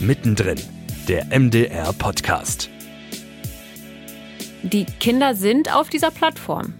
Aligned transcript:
Mittendrin, 0.00 0.60
der 1.08 1.24
MDR 1.26 1.90
Podcast. 1.94 2.68
Die 4.62 4.84
Kinder 4.84 5.34
sind 5.34 5.74
auf 5.74 5.88
dieser 5.88 6.10
Plattform. 6.10 6.74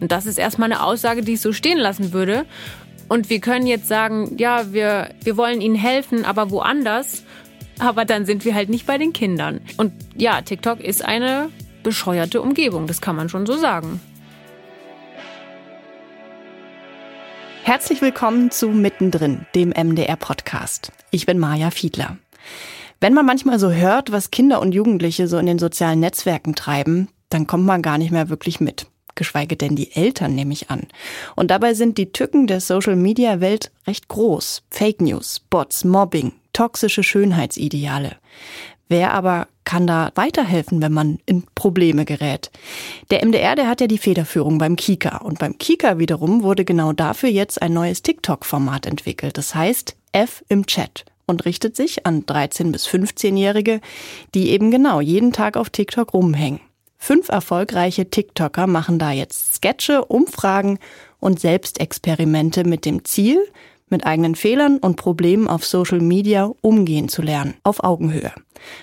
Und 0.00 0.10
das 0.10 0.24
ist 0.24 0.38
erstmal 0.38 0.72
eine 0.72 0.82
Aussage, 0.82 1.20
die 1.20 1.34
ich 1.34 1.42
so 1.42 1.52
stehen 1.52 1.76
lassen 1.76 2.14
würde. 2.14 2.46
Und 3.06 3.28
wir 3.28 3.40
können 3.40 3.66
jetzt 3.66 3.86
sagen, 3.86 4.36
ja, 4.38 4.72
wir, 4.72 5.10
wir 5.22 5.36
wollen 5.36 5.60
ihnen 5.60 5.74
helfen, 5.74 6.24
aber 6.24 6.50
woanders. 6.50 7.22
Aber 7.78 8.06
dann 8.06 8.24
sind 8.24 8.46
wir 8.46 8.54
halt 8.54 8.70
nicht 8.70 8.86
bei 8.86 8.96
den 8.96 9.12
Kindern. 9.12 9.60
Und 9.76 9.92
ja, 10.16 10.40
TikTok 10.40 10.80
ist 10.80 11.04
eine 11.04 11.50
bescheuerte 11.82 12.40
Umgebung, 12.40 12.86
das 12.86 13.02
kann 13.02 13.14
man 13.14 13.28
schon 13.28 13.44
so 13.44 13.58
sagen. 13.58 14.00
Herzlich 17.62 18.00
willkommen 18.00 18.50
zu 18.50 18.70
Mittendrin, 18.70 19.44
dem 19.54 19.68
MDR-Podcast. 19.68 20.92
Ich 21.10 21.26
bin 21.26 21.38
Maja 21.38 21.70
Fiedler. 21.70 22.16
Wenn 23.00 23.14
man 23.14 23.26
manchmal 23.26 23.58
so 23.58 23.70
hört, 23.70 24.10
was 24.10 24.30
Kinder 24.30 24.60
und 24.60 24.72
Jugendliche 24.72 25.28
so 25.28 25.38
in 25.38 25.46
den 25.46 25.58
sozialen 25.58 26.00
Netzwerken 26.00 26.54
treiben, 26.54 27.08
dann 27.28 27.46
kommt 27.46 27.64
man 27.64 27.82
gar 27.82 27.98
nicht 27.98 28.10
mehr 28.10 28.28
wirklich 28.28 28.60
mit. 28.60 28.86
Geschweige 29.14 29.56
denn 29.56 29.76
die 29.76 29.94
Eltern, 29.94 30.34
nehme 30.34 30.52
ich 30.52 30.70
an. 30.70 30.86
Und 31.36 31.50
dabei 31.50 31.74
sind 31.74 31.98
die 31.98 32.12
Tücken 32.12 32.46
der 32.46 32.60
Social-Media-Welt 32.60 33.70
recht 33.86 34.08
groß. 34.08 34.62
Fake 34.70 35.00
News, 35.00 35.40
Bots, 35.50 35.84
Mobbing, 35.84 36.32
toxische 36.52 37.02
Schönheitsideale. 37.02 38.16
Wer 38.88 39.12
aber 39.12 39.48
kann 39.64 39.86
da 39.86 40.10
weiterhelfen, 40.14 40.80
wenn 40.80 40.92
man 40.92 41.18
in 41.26 41.44
Probleme 41.54 42.04
gerät? 42.04 42.50
Der 43.10 43.24
MDR, 43.24 43.54
der 43.54 43.68
hat 43.68 43.80
ja 43.80 43.86
die 43.86 43.98
Federführung 43.98 44.58
beim 44.58 44.76
Kika. 44.76 45.18
Und 45.18 45.38
beim 45.38 45.58
Kika 45.58 45.98
wiederum 45.98 46.42
wurde 46.42 46.64
genau 46.64 46.92
dafür 46.92 47.28
jetzt 47.28 47.60
ein 47.60 47.74
neues 47.74 48.02
TikTok-Format 48.02 48.86
entwickelt. 48.86 49.36
Das 49.36 49.54
heißt 49.54 49.96
F 50.12 50.44
im 50.48 50.66
Chat 50.66 51.04
und 51.28 51.44
richtet 51.44 51.76
sich 51.76 52.06
an 52.06 52.24
13- 52.24 52.72
bis 52.72 52.88
15-Jährige, 52.88 53.80
die 54.34 54.50
eben 54.50 54.70
genau 54.72 55.00
jeden 55.00 55.32
Tag 55.32 55.56
auf 55.56 55.70
TikTok 55.70 56.14
rumhängen. 56.14 56.60
Fünf 56.96 57.28
erfolgreiche 57.28 58.10
TikToker 58.10 58.66
machen 58.66 58.98
da 58.98 59.12
jetzt 59.12 59.54
Sketche, 59.54 60.04
Umfragen 60.04 60.80
und 61.20 61.38
Selbstexperimente 61.38 62.64
mit 62.64 62.84
dem 62.84 63.04
Ziel, 63.04 63.38
mit 63.88 64.04
eigenen 64.04 64.34
Fehlern 64.34 64.78
und 64.78 64.96
Problemen 64.96 65.48
auf 65.48 65.64
Social 65.64 66.00
Media 66.00 66.50
umgehen 66.60 67.08
zu 67.08 67.22
lernen, 67.22 67.54
auf 67.62 67.82
Augenhöhe. 67.84 68.32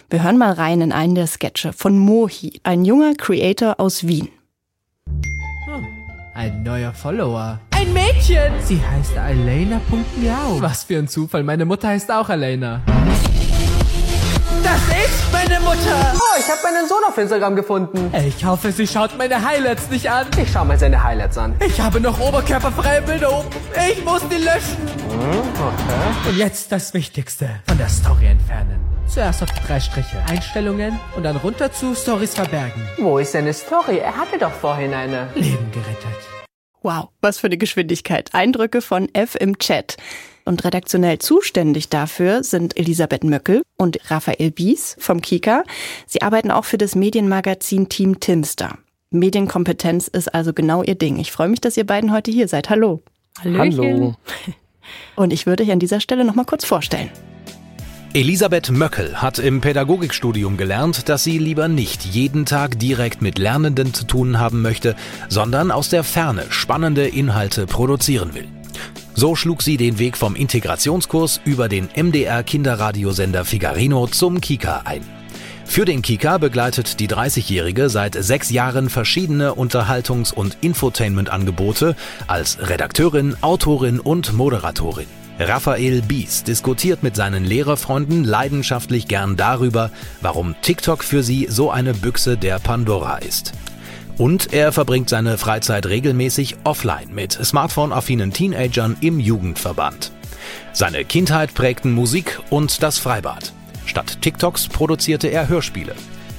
Wir 0.10 0.24
hören 0.24 0.38
mal 0.38 0.54
rein 0.54 0.82
in 0.82 0.92
einen 0.92 1.16
der 1.16 1.28
Sketche 1.28 1.74
von 1.74 2.00
Mohi, 2.00 2.60
ein 2.64 2.86
junger 2.86 3.14
Creator 3.16 3.80
aus 3.80 4.08
Wien. 4.08 4.30
Oh, 5.68 5.82
ein 6.34 6.64
neuer 6.64 6.94
Follower. 6.94 7.60
Ein 7.76 7.92
Mädchen! 7.94 8.54
Sie 8.64 8.82
heißt 8.82 9.18
Alena.miau. 9.18 10.62
Was 10.62 10.84
für 10.86 10.98
ein 10.98 11.08
Zufall, 11.10 11.44
meine 11.44 11.66
Mutter 11.66 11.90
heißt 11.90 12.10
auch 12.10 12.30
Alena. 12.30 12.82
Das 14.64 14.82
ist 14.82 15.34
meine 15.34 15.60
Mutter! 15.60 16.14
Oh, 16.16 16.40
ich 16.40 16.50
habe 16.50 16.60
meinen 16.64 16.88
Sohn 16.88 17.04
auf 17.08 17.18
Instagram 17.18 17.56
gefunden. 17.56 18.12
Ich 18.26 18.46
hoffe, 18.46 18.72
sie 18.72 18.88
schaut 18.88 19.18
meine 19.18 19.44
Highlights 19.44 19.90
nicht 19.90 20.10
an. 20.10 20.26
Ich 20.42 20.52
schau 20.52 20.64
mal 20.64 20.80
seine 20.80 21.04
Highlights 21.04 21.38
an. 21.38 21.54
Ich 21.66 21.80
habe 21.82 22.00
noch 22.00 22.20
oberkörperfreie 22.20 23.02
Bilder 23.02 23.40
oben. 23.40 23.50
Ich 23.92 24.04
muss 24.06 24.22
die 24.30 24.36
löschen. 24.38 24.78
Hm, 25.10 25.40
okay. 25.40 26.30
Und 26.30 26.38
jetzt 26.38 26.72
das 26.72 26.94
Wichtigste. 26.94 27.50
Von 27.68 27.78
der 27.78 27.90
Story 27.90 28.28
entfernen. 28.28 28.80
Zuerst 29.08 29.44
auf 29.44 29.52
die 29.52 29.68
drei 29.68 29.80
Striche. 29.80 30.18
Einstellungen 30.30 30.98
und 31.16 31.24
dann 31.24 31.36
runter 31.36 31.72
zu 31.72 31.94
Stories 31.94 32.34
verbergen. 32.34 32.82
Wo 32.98 33.20
ist 33.20 33.34
seine 33.34 33.54
Story? 33.54 33.98
Er 33.98 34.16
hatte 34.16 34.40
doch 34.40 34.52
vorhin 34.52 34.94
eine. 34.94 35.28
Leben 35.36 35.72
gerettet. 35.72 36.45
Wow, 36.86 37.10
was 37.20 37.40
für 37.40 37.48
eine 37.48 37.58
Geschwindigkeit. 37.58 38.30
Eindrücke 38.36 38.80
von 38.80 39.10
F 39.16 39.34
im 39.34 39.58
Chat. 39.58 39.98
Und 40.46 40.64
redaktionell 40.64 41.18
zuständig 41.18 41.90
dafür 41.90 42.44
sind 42.44 42.78
Elisabeth 42.78 43.24
Möckel 43.24 43.64
und 43.76 43.98
Raphael 44.12 44.52
Bies 44.52 44.96
vom 45.00 45.20
Kika. 45.20 45.64
Sie 46.06 46.22
arbeiten 46.22 46.52
auch 46.52 46.64
für 46.64 46.78
das 46.78 46.94
Medienmagazin 46.94 47.90
Team 47.90 48.20
Timster. 48.20 48.78
Medienkompetenz 49.10 50.08
ist 50.08 50.32
also 50.36 50.54
genau 50.54 50.84
ihr 50.84 50.94
Ding. 50.94 51.18
Ich 51.18 51.32
freue 51.32 51.50
mich, 51.50 51.60
dass 51.60 51.76
ihr 51.76 51.88
beiden 51.88 52.14
heute 52.14 52.30
hier 52.30 52.48
seid. 52.48 52.70
Hallo. 52.70 53.02
Hallöchen. 53.40 53.82
Hallo. 53.82 54.16
Und 55.16 55.34
ich 55.34 55.48
würde 55.48 55.64
euch 55.64 55.72
an 55.72 55.80
dieser 55.80 56.00
Stelle 56.00 56.24
noch 56.24 56.36
mal 56.36 56.46
kurz 56.46 56.66
vorstellen. 56.66 57.10
Elisabeth 58.16 58.72
Möckel 58.72 59.22
hat 59.22 59.40
im 59.40 59.60
Pädagogikstudium 59.60 60.56
gelernt, 60.56 61.10
dass 61.10 61.26
sie 61.26 61.38
lieber 61.38 61.68
nicht 61.68 62.06
jeden 62.06 62.46
Tag 62.46 62.80
direkt 62.80 63.22
mit 63.22 63.38
Lernenden 63.38 63.94
zu 63.94 64.06
tun 64.06 64.40
haben 64.40 64.62
möchte, 64.62 64.96
sondern 65.28 65.70
aus 65.70 65.90
der 65.90 66.06
Ferne 66.06 66.46
spannende 66.48 67.10
Inhalte 67.10 67.66
produzieren 67.66 68.34
will. 68.34 68.48
So 69.16 69.36
schlug 69.36 69.62
sie 69.62 69.76
den 69.76 70.00
Weg 70.00 70.16
vom 70.16 70.34
Integrationskurs 70.34 71.42
über 71.44 71.68
den 71.68 71.90
MDR 71.94 72.44
Kinderradiosender 72.44 73.44
Figarino 73.44 74.08
zum 74.08 74.40
Kika 74.40 74.84
ein. 74.86 75.02
Für 75.66 75.84
den 75.84 76.02
Kika 76.02 76.38
begleitet 76.38 77.02
die 77.02 77.10
30-Jährige 77.10 77.90
seit 77.90 78.16
sechs 78.16 78.50
Jahren 78.50 78.90
verschiedene 78.90 79.56
Unterhaltungs- 79.56 80.34
und 80.34 80.56
Infotainment-Angebote 80.62 81.98
als 82.28 82.60
Redakteurin, 82.62 83.36
Autorin 83.42 84.00
und 84.00 84.32
Moderatorin. 84.32 85.25
Raphael 85.38 86.02
Bies 86.02 86.44
diskutiert 86.44 87.04
mit 87.04 87.18
seinen 87.18 87.44
Lehrerfreunden 87.44 88.24
leidenschaftlich 88.24 89.10
gern 89.10 89.36
darüber, 89.36 89.92
warum 90.22 90.56
TikTok 90.62 91.04
für 91.04 91.24
sie 91.24 91.48
so 91.50 91.72
eine 91.72 91.94
Büchse 91.94 92.38
der 92.38 92.58
Pandora 92.60 93.18
ist. 93.18 93.52
Und 94.18 94.54
er 94.54 94.72
verbringt 94.72 95.10
seine 95.10 95.38
Freizeit 95.38 95.88
regelmäßig 95.88 96.56
offline 96.64 97.14
mit 97.14 97.34
smartphone-affinen 97.34 98.32
Teenagern 98.32 98.96
im 99.02 99.20
Jugendverband. 99.20 100.14
Seine 100.72 101.04
Kindheit 101.04 101.54
prägten 101.54 101.92
Musik 101.92 102.40
und 102.50 102.82
das 102.82 102.98
Freibad. 102.98 103.52
Statt 103.86 104.22
TikToks 104.22 104.70
produzierte 104.70 105.28
er 105.28 105.50
Hörspiele. 105.50 105.96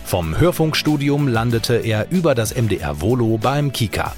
Vom 0.06 0.39
Hörfunkstudium 0.39 1.29
landete 1.29 1.75
er 1.75 2.06
über 2.11 2.35
das 2.35 2.55
MDR 2.55 3.01
Volo 3.03 3.37
beim 3.37 3.73
Kika. 3.73 4.15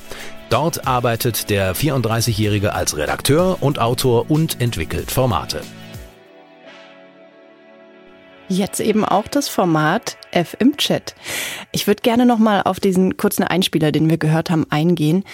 Dort 0.50 0.86
arbeitet 0.86 1.50
der 1.50 1.76
34-Jährige 1.76 2.72
als 2.72 2.96
Redakteur 2.96 3.58
und 3.60 3.78
Autor 3.78 4.30
und 4.30 4.62
entwickelt 4.62 5.10
Formate. 5.10 5.60
Jetzt 8.48 8.80
eben 8.80 9.04
auch 9.04 9.28
das 9.28 9.50
Format 9.50 10.16
F 10.30 10.56
im 10.58 10.78
Chat. 10.78 11.14
Ich 11.70 11.86
würde 11.86 12.00
gerne 12.00 12.24
noch 12.24 12.38
mal 12.38 12.62
auf 12.62 12.80
diesen 12.80 13.18
kurzen 13.18 13.42
Einspieler, 13.42 13.92
den 13.92 14.08
wir 14.08 14.16
gehört 14.16 14.48
haben, 14.48 14.64
eingehen. 14.70 15.24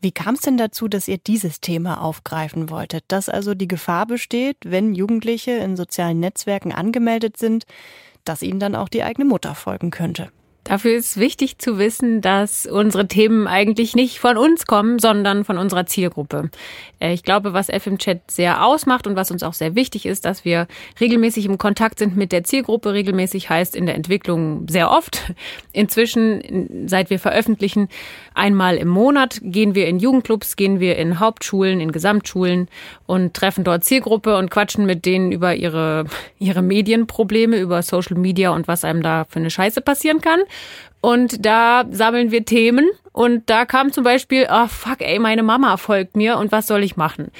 Wie 0.00 0.12
kam 0.12 0.36
es 0.36 0.42
denn 0.42 0.56
dazu, 0.56 0.86
dass 0.86 1.08
ihr 1.08 1.18
dieses 1.18 1.60
Thema 1.60 2.00
aufgreifen 2.00 2.70
wolltet? 2.70 3.02
Dass 3.08 3.28
also 3.28 3.54
die 3.54 3.68
Gefahr 3.68 4.06
besteht, 4.06 4.58
wenn 4.64 4.94
Jugendliche 4.94 5.50
in 5.50 5.76
sozialen 5.76 6.20
Netzwerken 6.20 6.72
angemeldet 6.72 7.38
sind, 7.38 7.64
dass 8.24 8.40
ihnen 8.40 8.60
dann 8.60 8.76
auch 8.76 8.88
die 8.88 9.02
eigene 9.02 9.24
Mutter 9.24 9.56
folgen 9.56 9.90
könnte. 9.90 10.30
Dafür 10.70 10.94
ist 10.94 11.18
wichtig 11.18 11.58
zu 11.58 11.78
wissen, 11.78 12.20
dass 12.20 12.64
unsere 12.64 13.08
Themen 13.08 13.48
eigentlich 13.48 13.96
nicht 13.96 14.20
von 14.20 14.36
uns 14.36 14.66
kommen, 14.66 15.00
sondern 15.00 15.44
von 15.44 15.58
unserer 15.58 15.84
Zielgruppe. 15.84 16.48
Äh, 17.00 17.12
ich 17.12 17.24
glaube, 17.24 17.52
was 17.52 17.66
FM 17.66 17.98
Chat 17.98 18.30
sehr 18.30 18.64
ausmacht 18.64 19.08
und 19.08 19.16
was 19.16 19.32
uns 19.32 19.42
auch 19.42 19.54
sehr 19.54 19.74
wichtig 19.74 20.06
ist, 20.06 20.24
dass 20.24 20.44
wir 20.44 20.68
regelmäßig 21.00 21.46
im 21.46 21.58
Kontakt 21.58 21.98
sind 21.98 22.16
mit 22.16 22.30
der 22.30 22.44
Zielgruppe. 22.44 22.92
Regelmäßig 22.92 23.50
heißt 23.50 23.74
in 23.74 23.86
der 23.86 23.96
Entwicklung 23.96 24.68
sehr 24.68 24.92
oft. 24.92 25.34
Inzwischen, 25.72 26.86
seit 26.86 27.10
wir 27.10 27.18
veröffentlichen, 27.18 27.88
einmal 28.34 28.76
im 28.76 28.88
Monat 28.88 29.40
gehen 29.42 29.74
wir 29.74 29.88
in 29.88 29.98
Jugendclubs, 29.98 30.54
gehen 30.54 30.78
wir 30.78 30.98
in 30.98 31.18
Hauptschulen, 31.18 31.80
in 31.80 31.90
Gesamtschulen 31.90 32.68
und 33.06 33.34
treffen 33.34 33.64
dort 33.64 33.82
Zielgruppe 33.82 34.36
und 34.36 34.52
quatschen 34.52 34.86
mit 34.86 35.04
denen 35.04 35.32
über 35.32 35.56
ihre, 35.56 36.04
ihre 36.38 36.62
Medienprobleme, 36.62 37.56
über 37.56 37.82
Social 37.82 38.16
Media 38.16 38.50
und 38.50 38.68
was 38.68 38.84
einem 38.84 39.02
da 39.02 39.26
für 39.28 39.40
eine 39.40 39.50
Scheiße 39.50 39.80
passieren 39.80 40.20
kann. 40.20 40.38
Und 41.00 41.44
da 41.46 41.84
sammeln 41.90 42.30
wir 42.30 42.44
Themen. 42.44 42.88
Und 43.12 43.48
da 43.50 43.64
kam 43.64 43.92
zum 43.92 44.04
Beispiel, 44.04 44.46
oh 44.50 44.66
fuck, 44.66 45.00
ey, 45.00 45.18
meine 45.18 45.42
Mama 45.42 45.76
folgt 45.76 46.16
mir 46.16 46.36
und 46.38 46.52
was 46.52 46.66
soll 46.66 46.84
ich 46.84 46.96
machen? 46.96 47.30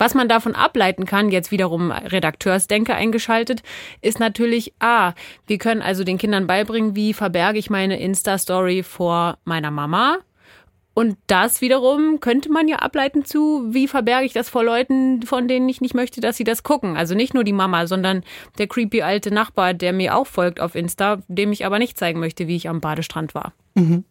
Was 0.00 0.14
man 0.14 0.28
davon 0.28 0.54
ableiten 0.54 1.04
kann, 1.04 1.30
jetzt 1.30 1.50
wiederum 1.50 1.92
Redakteursdenke 1.92 2.94
eingeschaltet, 2.94 3.62
ist 4.00 4.18
natürlich, 4.18 4.72
ah, 4.80 5.12
wir 5.46 5.58
können 5.58 5.82
also 5.82 6.04
den 6.04 6.16
Kindern 6.16 6.46
beibringen, 6.46 6.96
wie 6.96 7.12
verberge 7.12 7.58
ich 7.58 7.68
meine 7.68 8.00
Insta-Story 8.00 8.82
vor 8.82 9.36
meiner 9.44 9.70
Mama, 9.70 10.18
und 11.00 11.16
das 11.28 11.62
wiederum 11.62 12.20
könnte 12.20 12.52
man 12.52 12.68
ja 12.68 12.76
ableiten 12.76 13.24
zu, 13.24 13.64
wie 13.70 13.88
verberge 13.88 14.26
ich 14.26 14.34
das 14.34 14.50
vor 14.50 14.62
Leuten, 14.62 15.22
von 15.22 15.48
denen 15.48 15.66
ich 15.66 15.80
nicht 15.80 15.94
möchte, 15.94 16.20
dass 16.20 16.36
sie 16.36 16.44
das 16.44 16.62
gucken. 16.62 16.94
Also 16.94 17.14
nicht 17.14 17.32
nur 17.32 17.42
die 17.42 17.54
Mama, 17.54 17.86
sondern 17.86 18.22
der 18.58 18.66
creepy 18.66 19.00
alte 19.00 19.32
Nachbar, 19.32 19.72
der 19.72 19.94
mir 19.94 20.14
auch 20.14 20.26
folgt 20.26 20.60
auf 20.60 20.74
Insta, 20.74 21.22
dem 21.26 21.52
ich 21.52 21.64
aber 21.64 21.78
nicht 21.78 21.96
zeigen 21.96 22.20
möchte, 22.20 22.48
wie 22.48 22.56
ich 22.56 22.68
am 22.68 22.82
Badestrand 22.82 23.34
war. 23.34 23.54
Mhm. 23.76 24.04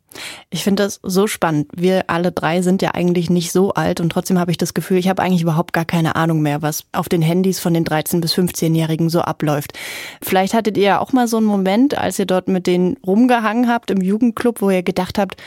Ich 0.50 0.64
finde 0.64 0.82
das 0.82 1.00
so 1.04 1.28
spannend. 1.28 1.68
Wir 1.76 2.06
alle 2.08 2.32
drei 2.32 2.64
sind 2.64 2.82
ja 2.82 2.96
eigentlich 2.96 3.30
nicht 3.30 3.52
so 3.52 3.72
alt 3.74 4.02
und 4.02 4.10
trotzdem 4.12 4.40
habe 4.40 4.50
ich 4.50 4.58
das 4.58 4.74
Gefühl, 4.74 4.98
ich 4.98 5.10
habe 5.10 5.22
eigentlich 5.22 5.44
überhaupt 5.44 5.74
gar 5.74 5.86
keine 5.86 6.16
Ahnung 6.16 6.42
mehr, 6.42 6.64
was 6.64 6.86
auf 6.92 7.08
den 7.08 7.22
Handys 7.22 7.60
von 7.60 7.76
den 7.76 7.86
13- 7.86 8.20
bis 8.20 8.34
15-Jährigen 8.34 9.12
so 9.12 9.22
abläuft. 9.22 9.78
Vielleicht 10.24 10.56
hattet 10.56 10.76
ihr 10.76 10.84
ja 10.84 11.00
auch 11.00 11.14
mal 11.14 11.28
so 11.28 11.38
einen 11.38 11.46
Moment, 11.46 11.96
als 11.96 12.18
ihr 12.18 12.26
dort 12.26 12.48
mit 12.48 12.66
denen 12.66 12.98
rumgehangen 13.06 13.68
habt 13.68 13.92
im 13.92 14.02
Jugendclub, 14.02 14.64
wo 14.64 14.72
ihr 14.72 14.82
gedacht 14.82 15.20
habt, 15.20 15.40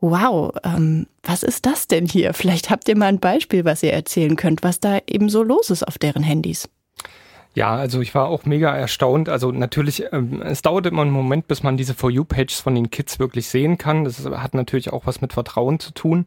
wow, 0.00 0.52
ähm, 0.64 1.06
was 1.22 1.42
ist 1.42 1.66
das 1.66 1.86
denn 1.86 2.06
hier? 2.06 2.34
Vielleicht 2.34 2.70
habt 2.70 2.88
ihr 2.88 2.96
mal 2.96 3.06
ein 3.06 3.20
Beispiel, 3.20 3.64
was 3.64 3.82
ihr 3.82 3.92
erzählen 3.92 4.36
könnt, 4.36 4.62
was 4.62 4.80
da 4.80 4.98
eben 5.06 5.28
so 5.28 5.42
los 5.42 5.70
ist 5.70 5.82
auf 5.82 5.98
deren 5.98 6.22
Handys. 6.22 6.68
Ja, 7.54 7.74
also 7.74 8.00
ich 8.00 8.14
war 8.14 8.28
auch 8.28 8.44
mega 8.44 8.74
erstaunt. 8.74 9.28
Also 9.28 9.50
natürlich, 9.50 10.04
ähm, 10.12 10.40
es 10.42 10.62
dauert 10.62 10.86
immer 10.86 11.02
einen 11.02 11.10
Moment, 11.10 11.48
bis 11.48 11.62
man 11.62 11.76
diese 11.76 11.94
For 11.94 12.10
You-Pages 12.10 12.60
von 12.60 12.74
den 12.74 12.90
Kids 12.90 13.18
wirklich 13.18 13.48
sehen 13.48 13.76
kann. 13.76 14.04
Das 14.04 14.24
hat 14.24 14.54
natürlich 14.54 14.92
auch 14.92 15.06
was 15.06 15.20
mit 15.20 15.32
Vertrauen 15.32 15.80
zu 15.80 15.92
tun. 15.92 16.26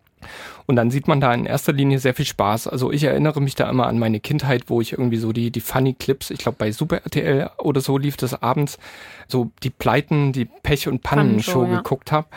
Und 0.66 0.76
dann 0.76 0.92
sieht 0.92 1.08
man 1.08 1.20
da 1.20 1.34
in 1.34 1.46
erster 1.46 1.74
Linie 1.74 2.00
sehr 2.00 2.14
viel 2.14 2.26
Spaß. 2.26 2.68
Also 2.68 2.92
ich 2.92 3.04
erinnere 3.04 3.42
mich 3.42 3.56
da 3.56 3.70
immer 3.70 3.88
an 3.88 4.00
meine 4.00 4.20
Kindheit, 4.20 4.64
wo 4.68 4.82
ich 4.82 4.94
irgendwie 4.94 5.18
so 5.18 5.34
die, 5.34 5.52
die 5.52 5.62
Funny 5.62 5.94
Clips, 5.94 6.30
ich 6.30 6.40
glaube 6.40 6.58
bei 6.58 6.72
Super 6.72 6.98
RTL 7.04 7.50
oder 7.58 7.82
so 7.82 7.98
lief 7.98 8.18
das 8.18 8.42
abends, 8.42 8.78
so 9.28 9.52
die 9.64 9.70
Pleiten, 9.70 10.32
die 10.32 10.46
Pech- 10.46 10.88
und 10.88 11.04
Pannenshow 11.04 11.66
ja. 11.66 11.78
geguckt 11.78 12.12
habe. 12.12 12.28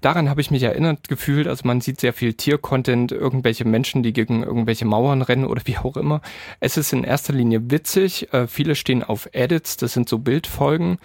Daran 0.00 0.28
habe 0.28 0.40
ich 0.40 0.50
mich 0.50 0.62
erinnert 0.62 1.08
gefühlt. 1.08 1.48
Also 1.48 1.62
man 1.66 1.80
sieht 1.80 2.00
sehr 2.00 2.12
viel 2.12 2.34
Tiercontent, 2.34 3.12
irgendwelche 3.12 3.64
Menschen, 3.64 4.02
die 4.02 4.12
gegen 4.12 4.42
irgendwelche 4.42 4.84
Mauern 4.84 5.22
rennen 5.22 5.46
oder 5.46 5.62
wie 5.66 5.78
auch 5.78 5.96
immer. 5.96 6.20
Es 6.60 6.76
ist 6.76 6.92
in 6.92 7.04
erster 7.04 7.32
Linie 7.32 7.70
witzig. 7.70 8.32
Äh, 8.32 8.46
viele 8.46 8.74
stehen 8.74 9.02
auf 9.02 9.28
Edits, 9.32 9.76
das 9.76 9.92
sind 9.92 10.08
so 10.08 10.18
Bildfolgen 10.18 10.98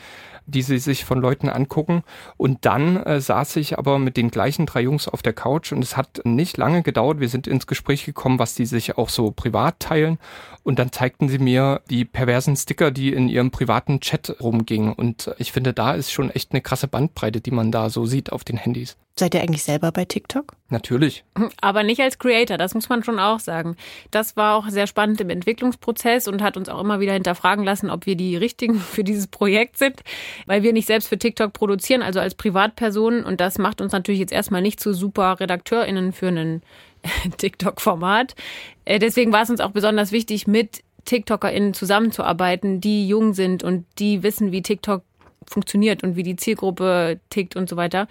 die 0.45 0.61
sie 0.61 0.79
sich 0.79 1.05
von 1.05 1.19
Leuten 1.19 1.49
angucken. 1.49 2.03
Und 2.37 2.65
dann 2.65 2.97
äh, 2.97 3.21
saß 3.21 3.55
ich 3.57 3.77
aber 3.77 3.99
mit 3.99 4.17
den 4.17 4.31
gleichen 4.31 4.65
drei 4.65 4.81
Jungs 4.81 5.07
auf 5.07 5.21
der 5.21 5.33
Couch 5.33 5.71
und 5.71 5.83
es 5.83 5.97
hat 5.97 6.21
nicht 6.23 6.57
lange 6.57 6.83
gedauert. 6.83 7.19
Wir 7.19 7.29
sind 7.29 7.47
ins 7.47 7.67
Gespräch 7.67 8.05
gekommen, 8.05 8.39
was 8.39 8.55
die 8.55 8.65
sich 8.65 8.97
auch 8.97 9.09
so 9.09 9.31
privat 9.31 9.79
teilen. 9.79 10.17
Und 10.63 10.79
dann 10.79 10.91
zeigten 10.91 11.27
sie 11.29 11.39
mir 11.39 11.81
die 11.89 12.05
perversen 12.05 12.55
Sticker, 12.55 12.91
die 12.91 13.13
in 13.13 13.29
ihrem 13.29 13.51
privaten 13.51 13.99
Chat 13.99 14.35
rumgingen. 14.39 14.93
Und 14.93 15.33
ich 15.37 15.51
finde, 15.51 15.73
da 15.73 15.93
ist 15.93 16.11
schon 16.11 16.29
echt 16.29 16.51
eine 16.51 16.61
krasse 16.61 16.87
Bandbreite, 16.87 17.41
die 17.41 17.51
man 17.51 17.71
da 17.71 17.89
so 17.89 18.05
sieht 18.05 18.31
auf 18.31 18.43
den 18.43 18.57
Handys. 18.57 18.97
Seid 19.17 19.35
ihr 19.35 19.41
eigentlich 19.41 19.63
selber 19.63 19.91
bei 19.91 20.05
TikTok? 20.05 20.53
Natürlich. 20.69 21.25
Aber 21.59 21.83
nicht 21.83 21.99
als 21.99 22.17
Creator, 22.17 22.57
das 22.57 22.73
muss 22.73 22.87
man 22.87 23.03
schon 23.03 23.19
auch 23.19 23.39
sagen. 23.39 23.75
Das 24.09 24.37
war 24.37 24.55
auch 24.55 24.69
sehr 24.69 24.87
spannend 24.87 25.19
im 25.19 25.29
Entwicklungsprozess 25.29 26.29
und 26.29 26.41
hat 26.41 26.55
uns 26.55 26.69
auch 26.69 26.79
immer 26.79 27.01
wieder 27.01 27.13
hinterfragen 27.13 27.65
lassen, 27.65 27.89
ob 27.89 28.05
wir 28.05 28.15
die 28.15 28.37
richtigen 28.37 28.75
für 28.79 29.03
dieses 29.03 29.27
Projekt 29.27 29.77
sind, 29.77 30.01
weil 30.45 30.63
wir 30.63 30.71
nicht 30.71 30.87
selbst 30.87 31.09
für 31.09 31.17
TikTok 31.17 31.51
produzieren, 31.53 32.01
also 32.01 32.19
als 32.19 32.35
Privatpersonen. 32.35 33.25
Und 33.25 33.41
das 33.41 33.57
macht 33.57 33.81
uns 33.81 33.91
natürlich 33.91 34.21
jetzt 34.21 34.33
erstmal 34.33 34.61
nicht 34.61 34.79
zu 34.79 34.93
super 34.93 35.39
RedakteurInnen 35.39 36.13
für 36.13 36.29
einen 36.29 36.61
TikTok-Format. 37.37 38.35
Äh, 38.85 38.99
deswegen 38.99 39.33
war 39.33 39.43
es 39.43 39.49
uns 39.49 39.59
auch 39.59 39.71
besonders 39.71 40.13
wichtig, 40.13 40.47
mit 40.47 40.83
TikTokerInnen 41.05 41.73
zusammenzuarbeiten, 41.73 42.79
die 42.79 43.07
jung 43.07 43.33
sind 43.33 43.63
und 43.63 43.85
die 43.99 44.23
wissen, 44.23 44.51
wie 44.51 44.61
TikTok 44.61 45.03
funktioniert 45.47 46.03
und 46.03 46.15
wie 46.15 46.23
die 46.23 46.35
Zielgruppe 46.35 47.19
tickt 47.29 47.55
und 47.55 47.69
so 47.69 47.75
weiter, 47.75 48.07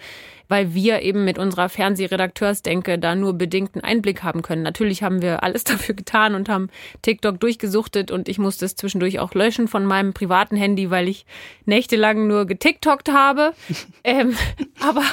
weil 0.47 0.73
wir 0.73 1.01
eben 1.01 1.23
mit 1.23 1.37
unserer 1.37 1.69
Fernsehredakteursdenke 1.69 2.99
da 2.99 3.15
nur 3.15 3.33
bedingten 3.33 3.81
Einblick 3.81 4.23
haben 4.23 4.41
können. 4.41 4.63
Natürlich 4.63 5.03
haben 5.03 5.21
wir 5.21 5.43
alles 5.43 5.63
dafür 5.65 5.95
getan 5.95 6.35
und 6.35 6.49
haben 6.49 6.69
TikTok 7.01 7.39
durchgesuchtet 7.39 8.11
und 8.11 8.29
ich 8.29 8.37
musste 8.37 8.65
es 8.65 8.75
zwischendurch 8.75 9.19
auch 9.19 9.33
löschen 9.33 9.67
von 9.67 9.85
meinem 9.85 10.13
privaten 10.13 10.55
Handy, 10.55 10.89
weil 10.89 11.07
ich 11.07 11.25
nächtelang 11.65 12.27
nur 12.27 12.45
getiktokt 12.45 13.11
habe. 13.11 13.53
ähm, 14.03 14.35
aber 14.79 15.03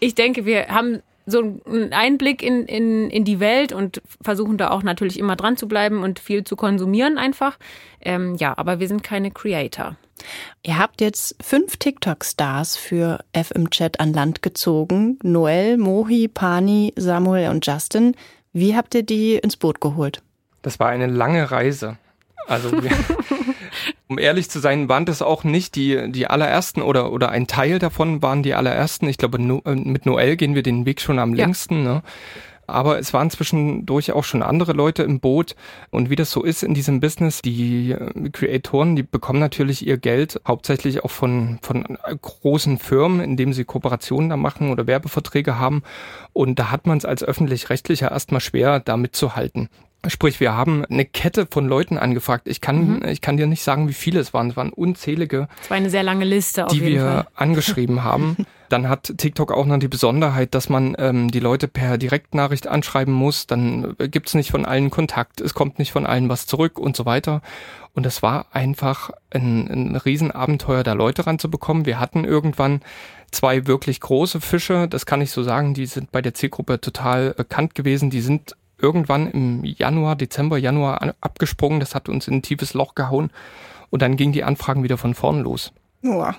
ich 0.00 0.14
denke, 0.14 0.46
wir 0.46 0.68
haben 0.68 1.02
so 1.26 1.60
einen 1.66 1.92
Einblick 1.92 2.42
in, 2.42 2.64
in, 2.64 3.10
in 3.10 3.24
die 3.24 3.38
Welt 3.38 3.72
und 3.72 4.00
versuchen 4.22 4.56
da 4.56 4.70
auch 4.70 4.82
natürlich 4.82 5.18
immer 5.18 5.36
dran 5.36 5.58
zu 5.58 5.68
bleiben 5.68 6.02
und 6.02 6.18
viel 6.18 6.44
zu 6.44 6.56
konsumieren 6.56 7.18
einfach. 7.18 7.58
Ähm, 8.00 8.36
ja, 8.36 8.56
aber 8.56 8.80
wir 8.80 8.88
sind 8.88 9.02
keine 9.02 9.30
Creator. 9.30 9.96
Ihr 10.62 10.78
habt 10.78 11.00
jetzt 11.00 11.36
fünf 11.42 11.76
TikTok-Stars 11.76 12.76
für 12.76 13.24
FM-Chat 13.34 14.00
an 14.00 14.12
Land 14.12 14.42
gezogen. 14.42 15.18
Noel, 15.22 15.76
Mohi, 15.76 16.28
Pani, 16.28 16.92
Samuel 16.96 17.50
und 17.50 17.66
Justin. 17.66 18.14
Wie 18.52 18.76
habt 18.76 18.94
ihr 18.94 19.02
die 19.02 19.36
ins 19.36 19.56
Boot 19.56 19.80
geholt? 19.80 20.22
Das 20.62 20.80
war 20.80 20.88
eine 20.88 21.06
lange 21.06 21.50
Reise. 21.50 21.98
Also, 22.46 22.70
um 24.08 24.18
ehrlich 24.18 24.50
zu 24.50 24.58
sein, 24.58 24.88
waren 24.88 25.04
das 25.04 25.20
auch 25.20 25.44
nicht 25.44 25.76
die, 25.76 26.10
die 26.10 26.26
allerersten 26.26 26.80
oder, 26.80 27.12
oder 27.12 27.28
ein 27.28 27.46
Teil 27.46 27.78
davon 27.78 28.22
waren 28.22 28.42
die 28.42 28.54
allerersten. 28.54 29.06
Ich 29.08 29.18
glaube, 29.18 29.40
no, 29.40 29.60
äh, 29.66 29.74
mit 29.74 30.06
Noel 30.06 30.36
gehen 30.36 30.54
wir 30.54 30.62
den 30.62 30.86
Weg 30.86 31.00
schon 31.00 31.18
am 31.18 31.34
ja. 31.34 31.44
längsten. 31.44 31.84
Ne? 31.84 32.02
Aber 32.68 32.98
es 32.98 33.12
waren 33.12 33.30
zwischendurch 33.30 34.12
auch 34.12 34.24
schon 34.24 34.42
andere 34.42 34.72
Leute 34.72 35.02
im 35.02 35.20
Boot. 35.20 35.56
Und 35.90 36.10
wie 36.10 36.16
das 36.16 36.30
so 36.30 36.42
ist 36.42 36.62
in 36.62 36.74
diesem 36.74 37.00
Business, 37.00 37.42
die 37.42 37.92
äh, 37.92 38.30
Creatoren, 38.30 38.96
die 38.96 39.02
bekommen 39.02 39.40
natürlich 39.40 39.86
ihr 39.86 39.96
Geld 39.96 40.40
hauptsächlich 40.46 41.04
auch 41.04 41.10
von, 41.10 41.58
von 41.62 41.98
großen 42.22 42.78
Firmen, 42.78 43.20
indem 43.20 43.52
sie 43.52 43.64
Kooperationen 43.64 44.30
da 44.30 44.36
machen 44.36 44.70
oder 44.70 44.86
Werbeverträge 44.86 45.58
haben. 45.58 45.82
Und 46.32 46.58
da 46.58 46.70
hat 46.70 46.86
man 46.86 46.98
es 46.98 47.04
als 47.04 47.24
öffentlich-rechtlicher 47.24 48.10
erstmal 48.10 48.40
schwer, 48.40 48.80
da 48.80 48.96
mitzuhalten. 48.96 49.68
Sprich, 50.06 50.38
wir 50.38 50.54
haben 50.54 50.84
eine 50.84 51.04
Kette 51.04 51.48
von 51.50 51.66
Leuten 51.66 51.98
angefragt. 51.98 52.46
Ich 52.46 52.60
kann, 52.60 53.00
mhm. 53.00 53.04
ich 53.08 53.20
kann 53.20 53.36
dir 53.36 53.48
nicht 53.48 53.64
sagen, 53.64 53.88
wie 53.88 53.94
viele 53.94 54.20
es 54.20 54.32
waren. 54.32 54.50
Es 54.50 54.56
waren 54.56 54.72
unzählige. 54.72 55.48
Es 55.60 55.70
war 55.70 55.76
eine 55.76 55.90
sehr 55.90 56.04
lange 56.04 56.24
Liste, 56.24 56.66
auf 56.66 56.72
die 56.72 56.82
wir 56.82 57.00
Fall. 57.00 57.26
angeschrieben 57.34 58.04
haben. 58.04 58.36
Dann 58.68 58.88
hat 58.88 59.14
TikTok 59.16 59.50
auch 59.50 59.66
noch 59.66 59.78
die 59.78 59.88
Besonderheit, 59.88 60.54
dass 60.54 60.68
man 60.68 60.94
ähm, 60.98 61.30
die 61.30 61.40
Leute 61.40 61.66
per 61.68 61.98
Direktnachricht 61.98 62.68
anschreiben 62.68 63.12
muss. 63.12 63.46
Dann 63.46 63.96
äh, 63.98 64.08
gibt's 64.08 64.34
nicht 64.34 64.50
von 64.50 64.66
allen 64.66 64.90
Kontakt, 64.90 65.40
es 65.40 65.54
kommt 65.54 65.78
nicht 65.78 65.90
von 65.90 66.06
allen 66.06 66.28
was 66.28 66.46
zurück 66.46 66.78
und 66.78 66.94
so 66.94 67.04
weiter. 67.04 67.40
Und 67.94 68.06
es 68.06 68.22
war 68.22 68.46
einfach 68.52 69.10
ein, 69.30 69.66
ein 69.68 69.96
Riesenabenteuer, 69.96 70.84
da 70.84 70.92
Leute 70.92 71.26
ranzubekommen. 71.26 71.86
Wir 71.86 71.98
hatten 71.98 72.24
irgendwann 72.24 72.82
zwei 73.32 73.66
wirklich 73.66 74.00
große 74.00 74.40
Fische, 74.40 74.86
das 74.86 75.06
kann 75.06 75.22
ich 75.22 75.32
so 75.32 75.42
sagen, 75.42 75.74
die 75.74 75.86
sind 75.86 76.12
bei 76.12 76.22
der 76.22 76.34
Zielgruppe 76.34 76.80
total 76.80 77.32
bekannt 77.34 77.74
gewesen. 77.74 78.10
Die 78.10 78.20
sind 78.20 78.54
irgendwann 78.80 79.30
im 79.30 79.64
Januar, 79.64 80.16
Dezember, 80.16 80.58
Januar 80.58 81.14
abgesprungen. 81.20 81.80
Das 81.80 81.94
hat 81.94 82.08
uns 82.08 82.28
in 82.28 82.34
ein 82.34 82.42
tiefes 82.42 82.74
Loch 82.74 82.94
gehauen. 82.94 83.30
Und 83.90 84.02
dann 84.02 84.16
gingen 84.16 84.32
die 84.32 84.44
Anfragen 84.44 84.82
wieder 84.82 84.98
von 84.98 85.14
vorn 85.14 85.40
los. 85.40 85.72
Ja. 86.02 86.36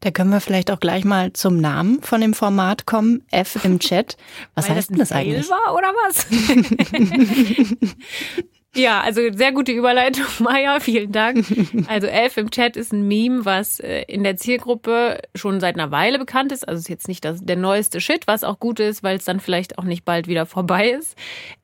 Da 0.00 0.10
können 0.10 0.30
wir 0.30 0.40
vielleicht 0.40 0.70
auch 0.70 0.80
gleich 0.80 1.04
mal 1.04 1.32
zum 1.32 1.58
Namen 1.58 2.02
von 2.02 2.20
dem 2.20 2.34
Format 2.34 2.86
kommen. 2.86 3.22
F 3.30 3.64
im 3.64 3.78
Chat. 3.78 4.16
Was 4.54 4.68
Weil 4.68 4.76
heißt 4.76 4.90
denn 4.90 4.98
das 4.98 5.12
eigentlich? 5.12 5.48
War 5.48 5.74
oder 5.74 5.92
was? 6.06 6.26
Ja, 8.76 9.00
also 9.00 9.20
sehr 9.32 9.50
gute 9.50 9.72
Überleitung, 9.72 10.26
Maya, 10.38 10.78
vielen 10.78 11.10
Dank. 11.12 11.44
Also 11.88 12.06
Elf 12.06 12.36
im 12.36 12.50
Chat 12.50 12.76
ist 12.76 12.92
ein 12.92 13.08
Meme, 13.08 13.44
was 13.44 13.80
äh, 13.80 14.02
in 14.02 14.22
der 14.22 14.36
Zielgruppe 14.36 15.20
schon 15.34 15.58
seit 15.58 15.74
einer 15.74 15.90
Weile 15.90 16.18
bekannt 16.18 16.52
ist. 16.52 16.68
Also 16.68 16.78
ist 16.78 16.88
jetzt 16.88 17.08
nicht 17.08 17.24
das, 17.24 17.44
der 17.44 17.56
neueste 17.56 18.00
Shit, 18.00 18.26
was 18.26 18.44
auch 18.44 18.60
gut 18.60 18.78
ist, 18.78 19.02
weil 19.02 19.16
es 19.16 19.24
dann 19.24 19.40
vielleicht 19.40 19.78
auch 19.78 19.84
nicht 19.84 20.04
bald 20.04 20.28
wieder 20.28 20.46
vorbei 20.46 20.90
ist. 20.90 21.16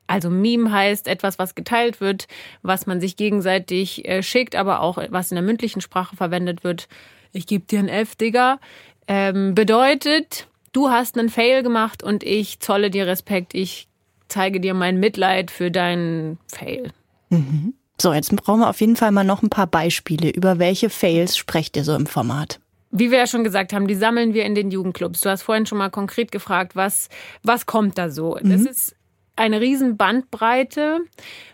Also 0.07 0.29
Meme 0.29 0.71
heißt 0.71 1.07
etwas, 1.07 1.39
was 1.39 1.55
geteilt 1.55 2.01
wird, 2.01 2.27
was 2.61 2.87
man 2.87 2.99
sich 2.99 3.15
gegenseitig 3.15 4.05
äh, 4.07 4.21
schickt, 4.21 4.55
aber 4.55 4.81
auch 4.81 4.97
was 5.09 5.31
in 5.31 5.35
der 5.35 5.43
mündlichen 5.43 5.81
Sprache 5.81 6.15
verwendet 6.15 6.63
wird. 6.63 6.87
Ich 7.31 7.47
gebe 7.47 7.65
dir 7.65 7.79
ein 7.79 7.89
F, 7.89 8.15
Digga. 8.15 8.59
Ähm, 9.07 9.55
bedeutet, 9.55 10.47
du 10.73 10.89
hast 10.89 11.17
einen 11.17 11.29
Fail 11.29 11.63
gemacht 11.63 12.03
und 12.03 12.23
ich 12.23 12.59
zolle 12.59 12.89
dir 12.89 13.07
Respekt. 13.07 13.53
Ich 13.53 13.87
zeige 14.27 14.59
dir 14.59 14.73
mein 14.73 14.99
Mitleid 14.99 15.51
für 15.51 15.71
deinen 15.71 16.37
Fail. 16.47 16.91
Mhm. 17.29 17.73
So, 17.99 18.13
jetzt 18.13 18.35
brauchen 18.35 18.59
wir 18.59 18.69
auf 18.69 18.79
jeden 18.79 18.95
Fall 18.95 19.11
mal 19.11 19.23
noch 19.23 19.41
ein 19.41 19.49
paar 19.49 19.67
Beispiele. 19.67 20.29
Über 20.29 20.59
welche 20.59 20.89
Fails 20.89 21.35
sprecht 21.35 21.75
ihr 21.77 21.83
so 21.83 21.95
im 21.95 22.05
Format? 22.05 22.59
Wie 22.91 23.11
wir 23.11 23.17
ja 23.17 23.27
schon 23.27 23.43
gesagt 23.43 23.73
haben, 23.73 23.87
die 23.87 23.95
sammeln 23.95 24.33
wir 24.33 24.45
in 24.45 24.55
den 24.55 24.71
Jugendclubs. 24.71 25.21
Du 25.21 25.29
hast 25.29 25.41
vorhin 25.41 25.65
schon 25.65 25.77
mal 25.77 25.89
konkret 25.89 26.31
gefragt, 26.31 26.75
was, 26.75 27.09
was 27.43 27.65
kommt 27.65 27.97
da 27.97 28.09
so? 28.09 28.37
Mhm. 28.41 28.49
Das 28.49 28.61
ist 28.61 28.95
eine 29.37 29.61
riesen 29.61 29.97
Bandbreite. 29.97 30.99